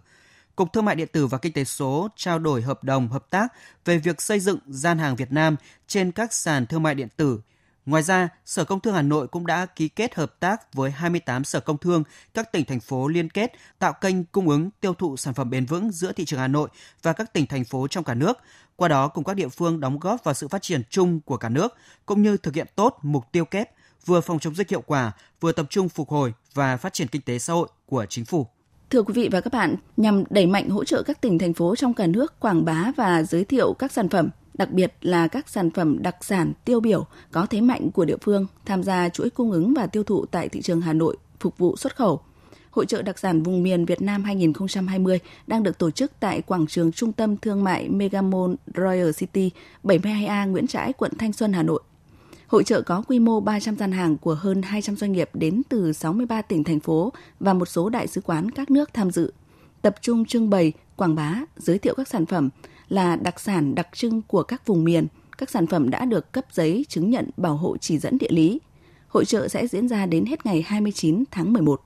Cục 0.56 0.72
Thương 0.72 0.84
mại 0.84 0.96
điện 0.96 1.08
tử 1.12 1.26
và 1.26 1.38
Kinh 1.38 1.52
tế 1.52 1.64
số 1.64 2.08
trao 2.16 2.38
đổi 2.38 2.62
hợp 2.62 2.84
đồng 2.84 3.08
hợp 3.08 3.30
tác 3.30 3.52
về 3.84 3.98
việc 3.98 4.22
xây 4.22 4.40
dựng 4.40 4.58
gian 4.66 4.98
hàng 4.98 5.16
Việt 5.16 5.32
Nam 5.32 5.56
trên 5.86 6.12
các 6.12 6.32
sàn 6.32 6.66
thương 6.66 6.82
mại 6.82 6.94
điện 6.94 7.08
tử 7.16 7.40
Ngoài 7.86 8.02
ra, 8.02 8.28
Sở 8.44 8.64
Công 8.64 8.80
Thương 8.80 8.94
Hà 8.94 9.02
Nội 9.02 9.28
cũng 9.28 9.46
đã 9.46 9.66
ký 9.66 9.88
kết 9.88 10.14
hợp 10.14 10.40
tác 10.40 10.74
với 10.74 10.90
28 10.90 11.44
sở 11.44 11.60
công 11.60 11.78
thương 11.78 12.04
các 12.34 12.52
tỉnh 12.52 12.64
thành 12.64 12.80
phố 12.80 13.08
liên 13.08 13.30
kết 13.30 13.52
tạo 13.78 13.92
kênh 13.92 14.24
cung 14.24 14.48
ứng 14.48 14.70
tiêu 14.80 14.94
thụ 14.94 15.16
sản 15.16 15.34
phẩm 15.34 15.50
bền 15.50 15.66
vững 15.66 15.90
giữa 15.90 16.12
thị 16.12 16.24
trường 16.24 16.40
Hà 16.40 16.48
Nội 16.48 16.68
và 17.02 17.12
các 17.12 17.32
tỉnh 17.32 17.46
thành 17.46 17.64
phố 17.64 17.88
trong 17.88 18.04
cả 18.04 18.14
nước. 18.14 18.38
Qua 18.76 18.88
đó 18.88 19.08
cùng 19.08 19.24
các 19.24 19.36
địa 19.36 19.48
phương 19.48 19.80
đóng 19.80 19.98
góp 19.98 20.24
vào 20.24 20.34
sự 20.34 20.48
phát 20.48 20.62
triển 20.62 20.82
chung 20.90 21.20
của 21.20 21.36
cả 21.36 21.48
nước 21.48 21.74
cũng 22.06 22.22
như 22.22 22.36
thực 22.36 22.54
hiện 22.54 22.66
tốt 22.76 22.98
mục 23.02 23.24
tiêu 23.32 23.44
kép 23.44 23.70
vừa 24.06 24.20
phòng 24.20 24.38
chống 24.38 24.54
dịch 24.54 24.70
hiệu 24.70 24.82
quả, 24.86 25.12
vừa 25.40 25.52
tập 25.52 25.66
trung 25.70 25.88
phục 25.88 26.10
hồi 26.10 26.34
và 26.54 26.76
phát 26.76 26.92
triển 26.92 27.08
kinh 27.08 27.22
tế 27.22 27.38
xã 27.38 27.52
hội 27.52 27.68
của 27.86 28.06
chính 28.08 28.24
phủ. 28.24 28.46
Thưa 28.90 29.02
quý 29.02 29.14
vị 29.14 29.28
và 29.32 29.40
các 29.40 29.52
bạn, 29.52 29.76
nhằm 29.96 30.24
đẩy 30.30 30.46
mạnh 30.46 30.68
hỗ 30.68 30.84
trợ 30.84 31.02
các 31.02 31.20
tỉnh 31.20 31.38
thành 31.38 31.54
phố 31.54 31.76
trong 31.76 31.94
cả 31.94 32.06
nước 32.06 32.40
quảng 32.40 32.64
bá 32.64 32.92
và 32.96 33.22
giới 33.22 33.44
thiệu 33.44 33.72
các 33.72 33.92
sản 33.92 34.08
phẩm 34.08 34.30
đặc 34.54 34.70
biệt 34.70 34.92
là 35.00 35.28
các 35.28 35.48
sản 35.48 35.70
phẩm 35.70 36.02
đặc 36.02 36.16
sản 36.20 36.52
tiêu 36.64 36.80
biểu 36.80 37.06
có 37.32 37.46
thế 37.46 37.60
mạnh 37.60 37.90
của 37.90 38.04
địa 38.04 38.16
phương 38.22 38.46
tham 38.64 38.82
gia 38.82 39.08
chuỗi 39.08 39.30
cung 39.30 39.50
ứng 39.50 39.74
và 39.74 39.86
tiêu 39.86 40.02
thụ 40.02 40.26
tại 40.26 40.48
thị 40.48 40.62
trường 40.62 40.80
Hà 40.80 40.92
Nội 40.92 41.16
phục 41.40 41.58
vụ 41.58 41.76
xuất 41.76 41.96
khẩu. 41.96 42.20
Hội 42.70 42.86
trợ 42.86 43.02
đặc 43.02 43.18
sản 43.18 43.42
vùng 43.42 43.62
miền 43.62 43.84
Việt 43.84 44.02
Nam 44.02 44.24
2020 44.24 45.18
đang 45.46 45.62
được 45.62 45.78
tổ 45.78 45.90
chức 45.90 46.12
tại 46.20 46.42
quảng 46.42 46.66
trường 46.66 46.92
trung 46.92 47.12
tâm 47.12 47.36
thương 47.36 47.64
mại 47.64 47.88
Megamall 47.88 48.54
Royal 48.76 49.10
City 49.16 49.50
72A 49.84 50.50
Nguyễn 50.50 50.66
Trãi, 50.66 50.92
quận 50.92 51.12
Thanh 51.18 51.32
Xuân, 51.32 51.52
Hà 51.52 51.62
Nội. 51.62 51.82
Hội 52.54 52.64
trợ 52.64 52.82
có 52.82 53.02
quy 53.08 53.18
mô 53.18 53.40
300 53.40 53.76
gian 53.76 53.92
hàng 53.92 54.16
của 54.16 54.34
hơn 54.34 54.62
200 54.62 54.96
doanh 54.96 55.12
nghiệp 55.12 55.30
đến 55.34 55.62
từ 55.68 55.92
63 55.92 56.42
tỉnh 56.42 56.64
thành 56.64 56.80
phố 56.80 57.12
và 57.40 57.52
một 57.52 57.68
số 57.68 57.88
đại 57.88 58.06
sứ 58.06 58.20
quán 58.20 58.50
các 58.50 58.70
nước 58.70 58.94
tham 58.94 59.10
dự, 59.10 59.32
tập 59.82 59.94
trung 60.00 60.24
trưng 60.24 60.50
bày, 60.50 60.72
quảng 60.96 61.14
bá, 61.14 61.34
giới 61.56 61.78
thiệu 61.78 61.94
các 61.96 62.08
sản 62.08 62.26
phẩm, 62.26 62.50
là 62.88 63.16
đặc 63.16 63.40
sản 63.40 63.74
đặc 63.74 63.88
trưng 63.92 64.22
của 64.22 64.42
các 64.42 64.66
vùng 64.66 64.84
miền. 64.84 65.06
Các 65.38 65.50
sản 65.50 65.66
phẩm 65.66 65.90
đã 65.90 66.04
được 66.04 66.32
cấp 66.32 66.44
giấy 66.52 66.86
chứng 66.88 67.10
nhận 67.10 67.30
bảo 67.36 67.56
hộ 67.56 67.76
chỉ 67.76 67.98
dẫn 67.98 68.18
địa 68.18 68.30
lý. 68.30 68.60
Hội 69.08 69.24
trợ 69.24 69.48
sẽ 69.48 69.66
diễn 69.66 69.88
ra 69.88 70.06
đến 70.06 70.26
hết 70.26 70.46
ngày 70.46 70.62
29 70.66 71.24
tháng 71.30 71.52
11. 71.52 71.80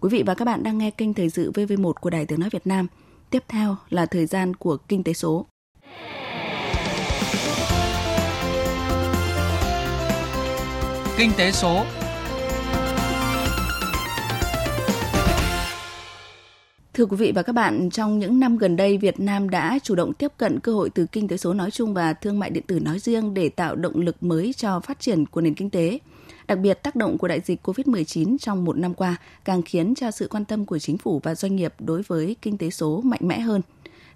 Quý 0.00 0.08
vị 0.08 0.22
và 0.26 0.34
các 0.34 0.44
bạn 0.44 0.62
đang 0.62 0.78
nghe 0.78 0.90
kênh 0.90 1.14
Thời 1.14 1.30
sự 1.30 1.52
VV1 1.54 1.92
của 1.92 2.10
Đài 2.10 2.26
Tiếng 2.26 2.40
Nói 2.40 2.50
Việt 2.52 2.66
Nam. 2.66 2.86
Tiếp 3.30 3.44
theo 3.48 3.76
là 3.88 4.06
thời 4.06 4.26
gian 4.26 4.54
của 4.54 4.76
Kinh 4.76 5.04
tế 5.04 5.12
số. 5.12 5.46
Kinh 11.20 11.32
tế 11.38 11.52
số 11.52 11.84
Thưa 16.94 17.06
quý 17.06 17.16
vị 17.16 17.32
và 17.34 17.42
các 17.42 17.52
bạn, 17.52 17.90
trong 17.90 18.18
những 18.18 18.40
năm 18.40 18.58
gần 18.58 18.76
đây, 18.76 18.98
Việt 18.98 19.20
Nam 19.20 19.50
đã 19.50 19.78
chủ 19.82 19.94
động 19.94 20.12
tiếp 20.14 20.32
cận 20.36 20.60
cơ 20.60 20.72
hội 20.72 20.90
từ 20.90 21.06
kinh 21.06 21.28
tế 21.28 21.36
số 21.36 21.54
nói 21.54 21.70
chung 21.70 21.94
và 21.94 22.12
thương 22.12 22.38
mại 22.38 22.50
điện 22.50 22.64
tử 22.66 22.80
nói 22.80 22.98
riêng 22.98 23.34
để 23.34 23.48
tạo 23.48 23.76
động 23.76 23.96
lực 23.96 24.22
mới 24.22 24.52
cho 24.56 24.80
phát 24.80 25.00
triển 25.00 25.26
của 25.26 25.40
nền 25.40 25.54
kinh 25.54 25.70
tế. 25.70 25.98
Đặc 26.48 26.58
biệt, 26.58 26.82
tác 26.82 26.96
động 26.96 27.18
của 27.18 27.28
đại 27.28 27.40
dịch 27.40 27.66
COVID-19 27.66 28.36
trong 28.38 28.64
một 28.64 28.76
năm 28.76 28.94
qua 28.94 29.16
càng 29.44 29.62
khiến 29.62 29.94
cho 29.94 30.10
sự 30.10 30.28
quan 30.30 30.44
tâm 30.44 30.66
của 30.66 30.78
chính 30.78 30.98
phủ 30.98 31.20
và 31.22 31.34
doanh 31.34 31.56
nghiệp 31.56 31.74
đối 31.78 32.02
với 32.02 32.36
kinh 32.42 32.58
tế 32.58 32.70
số 32.70 33.00
mạnh 33.04 33.20
mẽ 33.22 33.40
hơn. 33.40 33.60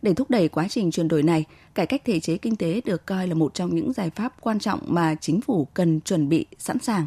Để 0.05 0.15
thúc 0.15 0.31
đẩy 0.31 0.49
quá 0.49 0.69
trình 0.69 0.91
chuyển 0.91 1.09
đổi 1.09 1.23
này, 1.23 1.45
cải 1.75 1.87
cách 1.87 2.03
thể 2.05 2.21
chế 2.21 2.37
kinh 2.37 2.57
tế 2.57 2.81
được 2.85 3.07
coi 3.07 3.29
là 3.29 3.35
một 3.35 3.55
trong 3.55 3.75
những 3.75 3.93
giải 3.93 4.11
pháp 4.11 4.35
quan 4.41 4.59
trọng 4.59 4.81
mà 4.87 5.15
chính 5.21 5.41
phủ 5.41 5.69
cần 5.75 6.01
chuẩn 6.01 6.29
bị 6.29 6.47
sẵn 6.59 6.79
sàng. 6.79 7.07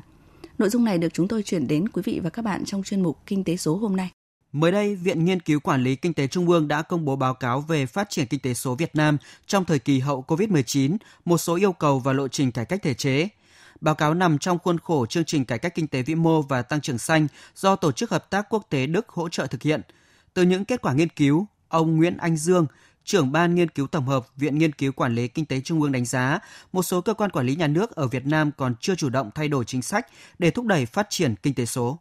Nội 0.57 0.69
dung 0.69 0.85
này 0.85 0.97
được 0.97 1.13
chúng 1.13 1.27
tôi 1.27 1.43
chuyển 1.43 1.67
đến 1.67 1.89
quý 1.89 2.01
vị 2.05 2.19
và 2.23 2.29
các 2.29 2.41
bạn 2.45 2.65
trong 2.65 2.83
chuyên 2.83 3.01
mục 3.01 3.17
Kinh 3.25 3.43
tế 3.43 3.57
số 3.57 3.77
hôm 3.77 3.95
nay. 3.95 4.11
Mới 4.51 4.71
đây, 4.71 4.95
Viện 4.95 5.25
Nghiên 5.25 5.39
cứu 5.39 5.59
Quản 5.59 5.83
lý 5.83 5.95
Kinh 5.95 6.13
tế 6.13 6.27
Trung 6.27 6.49
ương 6.49 6.67
đã 6.67 6.81
công 6.81 7.05
bố 7.05 7.15
báo 7.15 7.33
cáo 7.33 7.61
về 7.61 7.85
phát 7.85 8.09
triển 8.09 8.27
kinh 8.27 8.39
tế 8.39 8.53
số 8.53 8.75
Việt 8.75 8.95
Nam 8.95 9.17
trong 9.47 9.65
thời 9.65 9.79
kỳ 9.79 9.99
hậu 9.99 10.23
COVID-19, 10.27 10.97
một 11.25 11.37
số 11.37 11.55
yêu 11.55 11.71
cầu 11.71 11.99
và 11.99 12.13
lộ 12.13 12.27
trình 12.27 12.51
cải 12.51 12.65
cách 12.65 12.79
thể 12.83 12.93
chế. 12.93 13.27
Báo 13.81 13.95
cáo 13.95 14.13
nằm 14.13 14.37
trong 14.37 14.59
khuôn 14.59 14.79
khổ 14.79 15.05
chương 15.05 15.25
trình 15.25 15.45
cải 15.45 15.59
cách 15.59 15.75
kinh 15.75 15.87
tế 15.87 16.01
vĩ 16.01 16.15
mô 16.15 16.41
và 16.41 16.61
tăng 16.61 16.81
trưởng 16.81 16.97
xanh 16.97 17.27
do 17.55 17.75
Tổ 17.75 17.91
chức 17.91 18.09
Hợp 18.09 18.29
tác 18.29 18.49
Quốc 18.49 18.65
tế 18.69 18.87
Đức 18.87 19.09
hỗ 19.09 19.29
trợ 19.29 19.47
thực 19.47 19.61
hiện. 19.61 19.81
Từ 20.33 20.43
những 20.43 20.65
kết 20.65 20.81
quả 20.81 20.93
nghiên 20.93 21.09
cứu, 21.09 21.47
ông 21.69 21.97
Nguyễn 21.97 22.17
Anh 22.17 22.37
Dương, 22.37 22.65
trưởng 23.07 23.31
ban 23.31 23.55
nghiên 23.55 23.69
cứu 23.69 23.87
tổng 23.87 24.05
hợp 24.05 24.27
Viện 24.35 24.57
Nghiên 24.57 24.73
cứu 24.73 24.91
Quản 24.91 25.15
lý 25.15 25.27
Kinh 25.27 25.45
tế 25.45 25.61
Trung 25.61 25.81
ương 25.81 25.91
đánh 25.91 26.05
giá, 26.05 26.39
một 26.71 26.83
số 26.83 27.01
cơ 27.01 27.13
quan 27.13 27.29
quản 27.29 27.45
lý 27.45 27.55
nhà 27.55 27.67
nước 27.67 27.95
ở 27.95 28.07
Việt 28.07 28.25
Nam 28.25 28.51
còn 28.57 28.75
chưa 28.79 28.95
chủ 28.95 29.09
động 29.09 29.29
thay 29.35 29.47
đổi 29.47 29.65
chính 29.65 29.81
sách 29.81 30.07
để 30.39 30.51
thúc 30.51 30.65
đẩy 30.65 30.85
phát 30.85 31.07
triển 31.09 31.35
kinh 31.35 31.53
tế 31.53 31.65
số. 31.65 31.99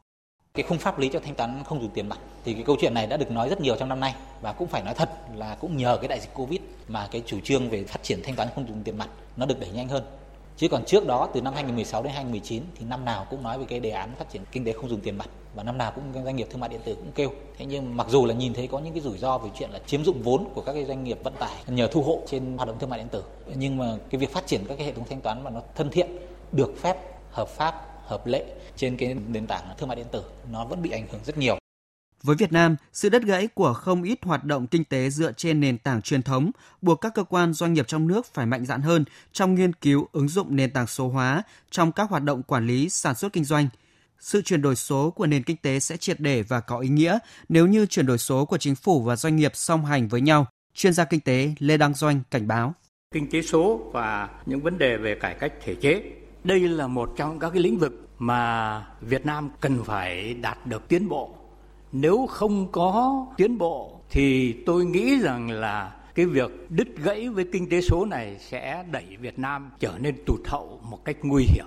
Cái 0.55 0.67
khung 0.69 0.79
pháp 0.79 0.99
lý 0.99 1.11
cho 1.13 1.21
thanh 1.21 1.35
toán 1.35 1.65
không 1.65 1.83
dùng 1.83 1.91
tiền 1.95 2.09
mặt 2.09 2.19
thì 2.45 2.55
cái 2.55 2.63
câu 2.67 2.77
chuyện 2.81 2.95
này 2.95 3.07
đã 3.07 3.17
được 3.17 3.31
nói 3.31 3.49
rất 3.49 3.61
nhiều 3.61 3.77
trong 3.79 3.89
năm 3.89 4.01
nay 4.01 4.15
và 4.41 4.53
cũng 4.53 4.69
phải 4.69 4.83
nói 4.83 4.95
thật 4.95 5.11
là 5.35 5.57
cũng 5.61 5.77
nhờ 5.77 5.99
cái 6.01 6.09
đại 6.09 6.21
dịch 6.21 6.35
covid 6.35 6.61
mà 6.89 7.09
cái 7.11 7.23
chủ 7.27 7.41
trương 7.41 7.71
về 7.71 7.85
phát 7.85 8.03
triển 8.03 8.21
thanh 8.25 8.37
toán 8.37 8.49
không 8.55 8.69
dùng 8.69 8.83
tiền 8.83 8.99
mặt 8.99 9.09
nó 9.37 9.47
được 9.47 9.61
đẩy 9.61 9.71
nhanh 9.71 9.89
hơn 9.89 10.05
chứ 10.57 10.69
còn 10.69 10.85
trước 10.85 11.07
đó, 11.07 11.29
từ 11.35 11.41
năm 11.41 11.55
2016 11.55 12.03
đến 12.03 12.13
2019 12.13 12.63
thì 12.75 12.85
năm 12.85 13.05
nào 13.05 13.27
cũng 13.31 13.43
nói 13.43 13.59
về 13.59 13.65
cái 13.69 13.81
đề 13.81 13.91
án 13.91 14.11
phát 14.19 14.31
triển 14.31 14.43
kinh 14.53 14.65
tế 14.65 14.73
không 14.73 14.89
dùng 14.91 15.01
tiền 15.01 15.19
mặt, 15.19 15.29
và 15.55 15.63
năm 15.63 15.79
nào 15.79 15.93
cũng 15.95 16.25
doanh 16.25 16.37
nghiệp 16.37 16.47
thương 16.51 16.61
mại 16.61 16.69
điện 16.69 16.81
tử 16.85 16.95
cũng 16.95 17.13
kêu 17.15 17.31
thế 17.59 17.67
nhưng 17.67 17.97
mặc 17.97 18.07
dù 18.11 18.27
là 18.27 18.35
nhìn 18.35 18.55
thấy 18.55 18.67
có 18.67 18.79
những 18.79 18.93
cái 18.93 19.03
rủi 19.03 19.19
ro 19.19 19.39
về 19.39 19.51
chuyện 19.59 19.71
là 19.71 19.79
chiếm 19.87 20.05
dụng 20.05 20.23
vốn 20.23 20.45
của 20.55 20.61
các 20.61 20.73
cái 20.73 20.85
doanh 20.85 21.05
nghiệp 21.05 21.19
vận 21.25 21.35
tải 21.39 21.55
nhờ 21.67 21.87
thu 21.87 22.03
hộ 22.03 22.21
trên 22.27 22.57
hoạt 22.57 22.69
động 22.69 22.79
thương 22.79 22.91
mại 22.91 22.99
điện 22.99 23.09
tử, 23.09 23.23
nhưng 23.55 23.77
mà 23.77 23.97
cái 24.11 24.19
việc 24.19 24.33
phát 24.33 24.47
triển 24.47 24.65
các 24.69 24.75
cái 24.79 24.87
hệ 24.87 24.93
thống 24.93 25.05
thanh 25.11 25.21
toán 25.21 25.45
mà 25.45 25.51
nó 25.51 25.61
thân 25.75 25.91
thiện, 25.91 26.17
được 26.53 26.75
phép, 26.79 26.97
hợp 27.31 27.49
pháp, 27.49 28.03
hợp 28.05 28.27
lệ 28.27 28.45
trên 28.77 28.97
cái 28.97 29.17
nền 29.29 29.47
tảng 29.47 29.63
thương 29.79 29.89
mại 29.89 29.97
điện 29.97 30.07
tử, 30.11 30.23
nó 30.53 30.65
vẫn 30.65 30.83
bị 30.83 30.91
ảnh 30.91 31.07
hưởng 31.13 31.21
rất 31.25 31.39
nhiều. 31.39 31.59
Với 32.27 32.37
Việt 32.37 32.53
Nam, 32.53 32.77
sự 32.93 33.09
đứt 33.09 33.23
gãy 33.23 33.49
của 33.55 33.73
không 33.73 34.03
ít 34.03 34.19
hoạt 34.23 34.45
động 34.45 34.67
kinh 34.67 34.85
tế 34.85 35.11
dựa 35.11 35.33
trên 35.33 35.61
nền 35.61 35.79
tảng 35.79 36.03
truyền 36.03 36.23
thống 36.23 36.51
buộc 36.83 37.01
các 37.01 37.15
cơ 37.15 37.25
quan 37.25 37.53
doanh 37.53 37.73
nghiệp 37.73 37.89
trong 37.89 38.07
nước 38.07 38.27
phải 38.35 38.47
mạnh 38.47 38.67
dạn 38.67 38.83
hơn 38.83 39.05
trong 39.33 39.55
nghiên 39.55 39.73
cứu 39.73 40.09
ứng 40.13 40.29
dụng 40.29 40.57
nền 40.57 40.71
tảng 40.71 40.87
số 40.87 41.09
hóa 41.09 41.43
trong 41.71 41.93
các 41.93 42.11
hoạt 42.11 42.23
động 42.23 42.43
quản 42.43 42.67
lý 42.67 42.89
sản 42.89 43.15
xuất 43.15 43.33
kinh 43.33 43.45
doanh. 43.45 43.69
Sự 44.21 44.43
chuyển 44.43 44.63
đổi 44.63 44.77
số 44.77 45.11
của 45.11 45.27
nền 45.27 45.43
kinh 45.43 45.57
tế 45.57 45.81
sẽ 45.81 45.97
triệt 45.97 46.21
để 46.21 46.43
và 46.43 46.61
có 46.61 46.79
ý 46.79 46.89
nghĩa 46.89 47.19
nếu 47.49 47.67
như 47.67 47.87
chuyển 47.87 48.07
đổi 48.07 48.19
số 48.19 48.45
của 48.45 48.59
chính 48.59 48.75
phủ 48.75 49.03
và 49.03 49.17
doanh 49.17 49.37
nghiệp 49.37 49.53
song 49.55 49.85
hành 49.85 50.09
với 50.09 50.21
nhau. 50.21 50.47
Chuyên 50.75 50.93
gia 50.93 51.05
kinh 51.05 51.21
tế 51.21 51.55
Lê 51.59 51.77
Đăng 51.77 51.95
Doanh 51.95 52.21
cảnh 52.31 52.49
báo. 52.49 52.75
Kinh 53.15 53.31
tế 53.31 53.43
số 53.43 53.91
và 53.93 54.29
những 54.47 54.61
vấn 54.61 54.79
đề 54.79 54.97
về 54.97 55.15
cải 55.15 55.35
cách 55.35 55.53
thể 55.65 55.75
chế 55.75 56.03
đây 56.45 56.61
là 56.61 56.87
một 56.87 57.15
trong 57.17 57.39
các 57.39 57.51
cái 57.51 57.63
lĩnh 57.63 57.79
vực 57.79 58.09
mà 58.19 58.83
Việt 59.01 59.27
Nam 59.27 59.51
cần 59.61 59.85
phải 59.85 60.35
đạt 60.35 60.67
được 60.67 60.89
tiến 60.89 61.09
bộ. 61.09 61.36
Nếu 62.01 62.27
không 62.27 62.73
có 62.73 63.27
tiến 63.37 63.59
bộ 63.59 64.01
thì 64.11 64.53
tôi 64.67 64.85
nghĩ 64.85 65.19
rằng 65.19 65.51
là 65.51 65.93
cái 66.15 66.27
việc 66.27 66.71
đứt 66.71 66.89
gãy 66.97 67.29
với 67.29 67.49
kinh 67.53 67.69
tế 67.69 67.81
số 67.81 68.05
này 68.05 68.37
sẽ 68.39 68.85
đẩy 68.91 69.17
Việt 69.21 69.39
Nam 69.39 69.71
trở 69.79 69.93
nên 69.99 70.25
tụt 70.27 70.41
hậu 70.47 70.81
một 70.83 71.05
cách 71.05 71.17
nguy 71.23 71.45
hiểm. 71.45 71.67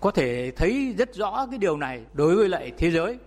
Có 0.00 0.10
thể 0.10 0.52
thấy 0.56 0.94
rất 0.98 1.14
rõ 1.14 1.46
cái 1.46 1.58
điều 1.58 1.76
này 1.76 2.04
đối 2.12 2.36
với 2.36 2.48
lại 2.48 2.72
thế 2.78 2.90
giới. 2.90 3.18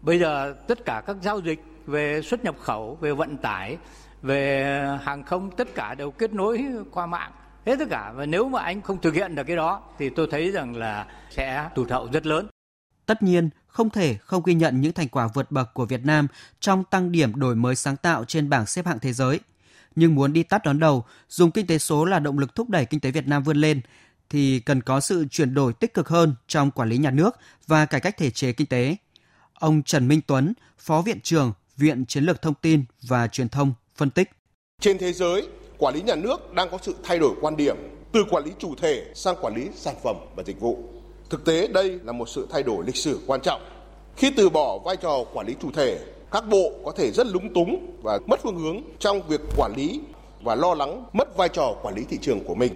Bây 0.00 0.18
giờ 0.18 0.54
tất 0.68 0.84
cả 0.84 1.02
các 1.06 1.16
giao 1.22 1.40
dịch 1.40 1.60
về 1.86 2.22
xuất 2.22 2.44
nhập 2.44 2.56
khẩu, 2.60 2.98
về 3.00 3.12
vận 3.12 3.36
tải, 3.36 3.76
về 4.22 4.64
hàng 5.02 5.22
không 5.22 5.50
tất 5.50 5.74
cả 5.74 5.94
đều 5.94 6.10
kết 6.10 6.34
nối 6.34 6.64
qua 6.90 7.06
mạng 7.06 7.32
hết 7.66 7.76
tất 7.78 7.88
cả 7.90 8.12
và 8.16 8.26
nếu 8.26 8.48
mà 8.48 8.62
anh 8.62 8.80
không 8.82 8.98
thực 9.00 9.14
hiện 9.14 9.34
được 9.34 9.44
cái 9.44 9.56
đó 9.56 9.82
thì 9.98 10.10
tôi 10.10 10.26
thấy 10.30 10.50
rằng 10.50 10.76
là 10.76 11.06
sẽ 11.30 11.68
tụt 11.74 11.90
hậu 11.90 12.08
rất 12.12 12.26
lớn. 12.26 12.46
Tất 13.08 13.22
nhiên, 13.22 13.50
không 13.66 13.90
thể 13.90 14.16
không 14.20 14.42
ghi 14.42 14.54
nhận 14.54 14.80
những 14.80 14.92
thành 14.92 15.08
quả 15.08 15.28
vượt 15.34 15.50
bậc 15.50 15.74
của 15.74 15.86
Việt 15.86 16.04
Nam 16.04 16.26
trong 16.60 16.84
tăng 16.84 17.12
điểm 17.12 17.40
đổi 17.40 17.54
mới 17.54 17.74
sáng 17.74 17.96
tạo 17.96 18.24
trên 18.24 18.48
bảng 18.48 18.66
xếp 18.66 18.86
hạng 18.86 18.98
thế 18.98 19.12
giới. 19.12 19.40
Nhưng 19.96 20.14
muốn 20.14 20.32
đi 20.32 20.42
tắt 20.42 20.64
đón 20.64 20.78
đầu, 20.78 21.04
dùng 21.28 21.50
kinh 21.50 21.66
tế 21.66 21.78
số 21.78 22.04
là 22.04 22.18
động 22.18 22.38
lực 22.38 22.54
thúc 22.54 22.68
đẩy 22.68 22.84
kinh 22.84 23.00
tế 23.00 23.10
Việt 23.10 23.28
Nam 23.28 23.42
vươn 23.42 23.56
lên, 23.56 23.80
thì 24.30 24.60
cần 24.60 24.82
có 24.82 25.00
sự 25.00 25.26
chuyển 25.30 25.54
đổi 25.54 25.72
tích 25.72 25.94
cực 25.94 26.08
hơn 26.08 26.34
trong 26.48 26.70
quản 26.70 26.88
lý 26.88 26.98
nhà 26.98 27.10
nước 27.10 27.36
và 27.66 27.86
cải 27.86 28.00
cách 28.00 28.16
thể 28.16 28.30
chế 28.30 28.52
kinh 28.52 28.66
tế. 28.66 28.96
Ông 29.54 29.82
Trần 29.82 30.08
Minh 30.08 30.20
Tuấn, 30.26 30.52
Phó 30.78 31.02
Viện 31.02 31.20
trưởng 31.20 31.52
Viện 31.76 32.04
Chiến 32.06 32.24
lược 32.24 32.42
Thông 32.42 32.54
tin 32.54 32.84
và 33.02 33.28
Truyền 33.28 33.48
thông 33.48 33.72
phân 33.96 34.10
tích. 34.10 34.30
Trên 34.80 34.98
thế 34.98 35.12
giới, 35.12 35.48
quản 35.78 35.94
lý 35.94 36.02
nhà 36.02 36.14
nước 36.14 36.54
đang 36.54 36.70
có 36.70 36.78
sự 36.82 36.94
thay 37.04 37.18
đổi 37.18 37.36
quan 37.40 37.56
điểm 37.56 37.76
từ 38.12 38.24
quản 38.30 38.44
lý 38.44 38.52
chủ 38.58 38.74
thể 38.74 39.12
sang 39.14 39.36
quản 39.40 39.54
lý 39.54 39.68
sản 39.74 39.94
phẩm 40.04 40.16
và 40.36 40.42
dịch 40.42 40.60
vụ. 40.60 40.97
Thực 41.30 41.44
tế 41.44 41.66
đây 41.66 41.98
là 42.04 42.12
một 42.12 42.28
sự 42.28 42.46
thay 42.50 42.62
đổi 42.62 42.84
lịch 42.86 42.96
sử 42.96 43.20
quan 43.26 43.40
trọng. 43.40 43.60
Khi 44.16 44.30
từ 44.36 44.48
bỏ 44.48 44.78
vai 44.78 44.96
trò 44.96 45.24
quản 45.34 45.46
lý 45.46 45.54
chủ 45.62 45.70
thể, 45.74 45.98
các 46.30 46.48
bộ 46.48 46.72
có 46.84 46.92
thể 46.92 47.10
rất 47.10 47.26
lúng 47.26 47.54
túng 47.54 47.86
và 48.02 48.18
mất 48.26 48.40
phương 48.42 48.58
hướng 48.58 48.80
trong 48.98 49.22
việc 49.28 49.40
quản 49.56 49.72
lý 49.76 50.00
và 50.42 50.54
lo 50.54 50.74
lắng 50.74 51.04
mất 51.12 51.36
vai 51.36 51.48
trò 51.48 51.74
quản 51.82 51.94
lý 51.94 52.04
thị 52.10 52.18
trường 52.22 52.44
của 52.44 52.54
mình. 52.54 52.72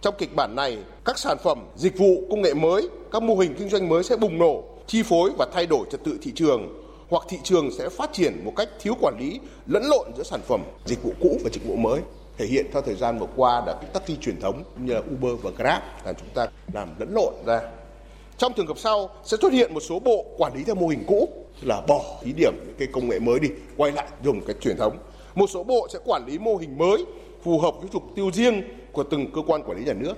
Trong 0.00 0.14
kịch 0.18 0.36
bản 0.36 0.54
này, 0.56 0.78
các 1.04 1.18
sản 1.18 1.36
phẩm, 1.44 1.58
dịch 1.76 1.98
vụ, 1.98 2.22
công 2.30 2.42
nghệ 2.42 2.54
mới, 2.54 2.88
các 3.12 3.22
mô 3.22 3.36
hình 3.36 3.54
kinh 3.58 3.68
doanh 3.68 3.88
mới 3.88 4.04
sẽ 4.04 4.16
bùng 4.16 4.38
nổ, 4.38 4.64
chi 4.86 5.02
phối 5.02 5.30
và 5.38 5.46
thay 5.52 5.66
đổi 5.66 5.86
trật 5.90 6.04
tự 6.04 6.18
thị 6.22 6.32
trường 6.34 6.82
hoặc 7.10 7.22
thị 7.28 7.38
trường 7.44 7.70
sẽ 7.78 7.88
phát 7.88 8.12
triển 8.12 8.44
một 8.44 8.52
cách 8.56 8.68
thiếu 8.80 8.94
quản 9.00 9.14
lý, 9.20 9.40
lẫn 9.66 9.82
lộn 9.84 10.06
giữa 10.16 10.22
sản 10.22 10.40
phẩm, 10.48 10.62
dịch 10.84 11.02
vụ 11.02 11.12
cũ 11.20 11.38
và 11.44 11.50
dịch 11.52 11.66
vụ 11.66 11.76
mới 11.76 12.00
thể 12.38 12.46
hiện 12.46 12.66
theo 12.72 12.82
thời 12.82 12.94
gian 12.94 13.18
vừa 13.18 13.26
qua 13.36 13.62
là 13.66 13.72
cái 13.72 13.90
taxi 13.92 14.16
truyền 14.16 14.40
thống 14.40 14.62
như 14.76 14.94
là 14.94 15.00
Uber 15.00 15.40
và 15.42 15.50
Grab 15.50 15.82
là 16.04 16.12
chúng 16.12 16.28
ta 16.34 16.46
làm 16.72 16.88
lẫn 16.98 17.14
lộn 17.14 17.34
ra. 17.46 17.60
Trong 18.38 18.52
trường 18.52 18.66
hợp 18.66 18.78
sau 18.78 19.10
sẽ 19.24 19.36
xuất 19.40 19.52
hiện 19.52 19.74
một 19.74 19.80
số 19.80 19.98
bộ 19.98 20.24
quản 20.38 20.54
lý 20.54 20.64
theo 20.64 20.74
mô 20.74 20.88
hình 20.88 21.04
cũ 21.06 21.28
là 21.62 21.82
bỏ 21.88 22.00
thí 22.22 22.32
điểm 22.32 22.52
những 22.66 22.74
cái 22.78 22.88
công 22.92 23.08
nghệ 23.08 23.18
mới 23.18 23.40
đi, 23.40 23.48
quay 23.76 23.92
lại 23.92 24.06
dùng 24.24 24.40
cái 24.40 24.56
truyền 24.60 24.76
thống. 24.76 24.98
Một 25.34 25.50
số 25.50 25.64
bộ 25.64 25.88
sẽ 25.92 25.98
quản 26.04 26.26
lý 26.26 26.38
mô 26.38 26.56
hình 26.56 26.78
mới 26.78 27.04
phù 27.42 27.58
hợp 27.58 27.74
với 27.80 27.88
mục 27.92 28.02
tiêu 28.16 28.30
riêng 28.32 28.62
của 28.92 29.02
từng 29.02 29.32
cơ 29.32 29.40
quan 29.46 29.62
quản 29.62 29.78
lý 29.78 29.84
nhà 29.84 29.92
nước. 29.92 30.14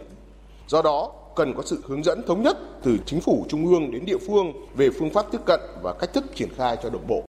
Do 0.68 0.82
đó, 0.82 1.12
cần 1.36 1.54
có 1.56 1.62
sự 1.66 1.82
hướng 1.84 2.02
dẫn 2.02 2.22
thống 2.26 2.42
nhất 2.42 2.56
từ 2.82 2.96
chính 3.06 3.20
phủ 3.20 3.46
trung 3.48 3.66
ương 3.66 3.90
đến 3.90 4.04
địa 4.04 4.18
phương 4.26 4.52
về 4.74 4.88
phương 4.98 5.10
pháp 5.10 5.26
tiếp 5.32 5.40
cận 5.46 5.60
và 5.82 5.94
cách 6.00 6.12
thức 6.12 6.24
triển 6.34 6.48
khai 6.56 6.76
cho 6.82 6.90
đồng 6.90 7.06
bộ. 7.06 7.22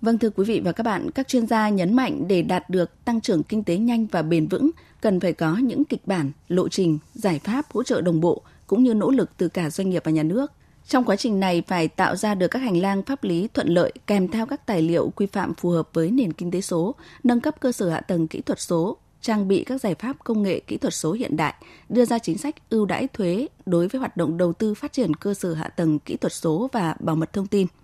Vâng 0.00 0.18
thưa 0.18 0.30
quý 0.30 0.44
vị 0.44 0.60
và 0.64 0.72
các 0.72 0.82
bạn, 0.82 1.10
các 1.10 1.28
chuyên 1.28 1.46
gia 1.46 1.68
nhấn 1.68 1.96
mạnh 1.96 2.28
để 2.28 2.42
đạt 2.42 2.70
được 2.70 3.04
tăng 3.04 3.20
trưởng 3.20 3.42
kinh 3.42 3.64
tế 3.64 3.76
nhanh 3.76 4.06
và 4.06 4.22
bền 4.22 4.46
vững, 4.46 4.70
cần 5.00 5.20
phải 5.20 5.32
có 5.32 5.56
những 5.56 5.84
kịch 5.84 6.06
bản, 6.06 6.32
lộ 6.48 6.68
trình, 6.68 6.98
giải 7.14 7.40
pháp 7.44 7.72
hỗ 7.72 7.82
trợ 7.82 8.00
đồng 8.00 8.20
bộ 8.20 8.42
cũng 8.66 8.82
như 8.82 8.94
nỗ 8.94 9.10
lực 9.10 9.30
từ 9.36 9.48
cả 9.48 9.70
doanh 9.70 9.90
nghiệp 9.90 10.02
và 10.04 10.10
nhà 10.10 10.22
nước. 10.22 10.52
Trong 10.86 11.04
quá 11.04 11.16
trình 11.16 11.40
này 11.40 11.62
phải 11.66 11.88
tạo 11.88 12.16
ra 12.16 12.34
được 12.34 12.48
các 12.48 12.58
hành 12.58 12.76
lang 12.80 13.02
pháp 13.02 13.24
lý 13.24 13.48
thuận 13.54 13.68
lợi 13.68 13.92
kèm 14.06 14.28
theo 14.28 14.46
các 14.46 14.66
tài 14.66 14.82
liệu 14.82 15.12
quy 15.16 15.26
phạm 15.26 15.54
phù 15.54 15.70
hợp 15.70 15.88
với 15.92 16.10
nền 16.10 16.32
kinh 16.32 16.50
tế 16.50 16.60
số, 16.60 16.94
nâng 17.24 17.40
cấp 17.40 17.60
cơ 17.60 17.72
sở 17.72 17.88
hạ 17.90 18.00
tầng 18.00 18.28
kỹ 18.28 18.40
thuật 18.40 18.60
số, 18.60 18.96
trang 19.20 19.48
bị 19.48 19.64
các 19.64 19.80
giải 19.80 19.94
pháp 19.94 20.16
công 20.24 20.42
nghệ 20.42 20.60
kỹ 20.60 20.76
thuật 20.76 20.94
số 20.94 21.12
hiện 21.12 21.36
đại, 21.36 21.54
đưa 21.88 22.04
ra 22.04 22.18
chính 22.18 22.38
sách 22.38 22.70
ưu 22.70 22.86
đãi 22.86 23.08
thuế 23.08 23.48
đối 23.66 23.88
với 23.88 23.98
hoạt 23.98 24.16
động 24.16 24.36
đầu 24.36 24.52
tư 24.52 24.74
phát 24.74 24.92
triển 24.92 25.16
cơ 25.16 25.34
sở 25.34 25.54
hạ 25.54 25.68
tầng 25.68 25.98
kỹ 25.98 26.16
thuật 26.16 26.32
số 26.32 26.68
và 26.72 26.94
bảo 27.00 27.16
mật 27.16 27.32
thông 27.32 27.46
tin– 27.46 27.66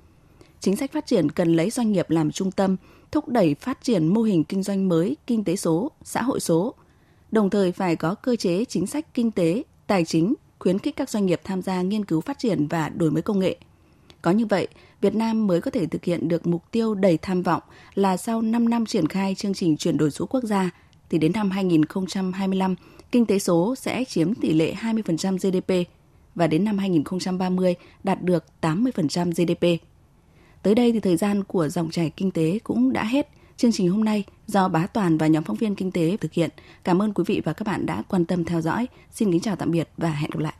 chính 0.66 0.76
sách 0.76 0.92
phát 0.92 1.06
triển 1.06 1.30
cần 1.30 1.56
lấy 1.56 1.70
doanh 1.70 1.92
nghiệp 1.92 2.10
làm 2.10 2.32
trung 2.32 2.50
tâm, 2.50 2.76
thúc 3.12 3.28
đẩy 3.28 3.54
phát 3.54 3.78
triển 3.82 4.06
mô 4.06 4.22
hình 4.22 4.44
kinh 4.44 4.62
doanh 4.62 4.88
mới, 4.88 5.16
kinh 5.26 5.44
tế 5.44 5.56
số, 5.56 5.90
xã 6.02 6.22
hội 6.22 6.40
số. 6.40 6.74
Đồng 7.30 7.50
thời 7.50 7.72
phải 7.72 7.96
có 7.96 8.14
cơ 8.14 8.36
chế 8.36 8.64
chính 8.64 8.86
sách 8.86 9.14
kinh 9.14 9.30
tế, 9.30 9.62
tài 9.86 10.04
chính, 10.04 10.34
khuyến 10.58 10.78
khích 10.78 10.96
các 10.96 11.10
doanh 11.10 11.26
nghiệp 11.26 11.40
tham 11.44 11.62
gia 11.62 11.82
nghiên 11.82 12.04
cứu 12.04 12.20
phát 12.20 12.38
triển 12.38 12.66
và 12.66 12.88
đổi 12.88 13.10
mới 13.10 13.22
công 13.22 13.38
nghệ. 13.38 13.56
Có 14.22 14.30
như 14.30 14.46
vậy, 14.46 14.68
Việt 15.00 15.14
Nam 15.14 15.46
mới 15.46 15.60
có 15.60 15.70
thể 15.70 15.86
thực 15.86 16.04
hiện 16.04 16.28
được 16.28 16.46
mục 16.46 16.62
tiêu 16.70 16.94
đầy 16.94 17.18
tham 17.22 17.42
vọng 17.42 17.62
là 17.94 18.16
sau 18.16 18.42
5 18.42 18.68
năm 18.68 18.86
triển 18.86 19.08
khai 19.08 19.34
chương 19.34 19.54
trình 19.54 19.76
chuyển 19.76 19.96
đổi 19.96 20.10
số 20.10 20.26
quốc 20.26 20.44
gia, 20.44 20.70
thì 21.10 21.18
đến 21.18 21.32
năm 21.32 21.50
2025, 21.50 22.74
kinh 23.12 23.26
tế 23.26 23.38
số 23.38 23.74
sẽ 23.74 24.04
chiếm 24.04 24.34
tỷ 24.34 24.52
lệ 24.52 24.74
20% 24.80 25.36
GDP 25.36 25.90
và 26.34 26.46
đến 26.46 26.64
năm 26.64 26.78
2030 26.78 27.74
đạt 28.04 28.22
được 28.22 28.44
80% 28.60 29.30
GDP. 29.30 29.82
Tới 30.66 30.74
đây 30.74 30.92
thì 30.92 31.00
thời 31.00 31.16
gian 31.16 31.44
của 31.44 31.68
dòng 31.68 31.90
chảy 31.90 32.10
kinh 32.16 32.30
tế 32.30 32.58
cũng 32.64 32.92
đã 32.92 33.04
hết. 33.04 33.28
Chương 33.56 33.72
trình 33.72 33.90
hôm 33.90 34.04
nay 34.04 34.24
do 34.46 34.68
Bá 34.68 34.86
Toàn 34.86 35.18
và 35.18 35.26
nhóm 35.26 35.44
phóng 35.44 35.56
viên 35.56 35.74
kinh 35.74 35.90
tế 35.90 36.16
thực 36.20 36.32
hiện. 36.32 36.50
Cảm 36.84 37.02
ơn 37.02 37.12
quý 37.14 37.24
vị 37.26 37.42
và 37.44 37.52
các 37.52 37.66
bạn 37.66 37.86
đã 37.86 38.02
quan 38.08 38.24
tâm 38.24 38.44
theo 38.44 38.60
dõi. 38.60 38.86
Xin 39.12 39.32
kính 39.32 39.40
chào 39.40 39.56
tạm 39.56 39.70
biệt 39.70 39.88
và 39.96 40.10
hẹn 40.10 40.30
gặp 40.30 40.40
lại. 40.40 40.54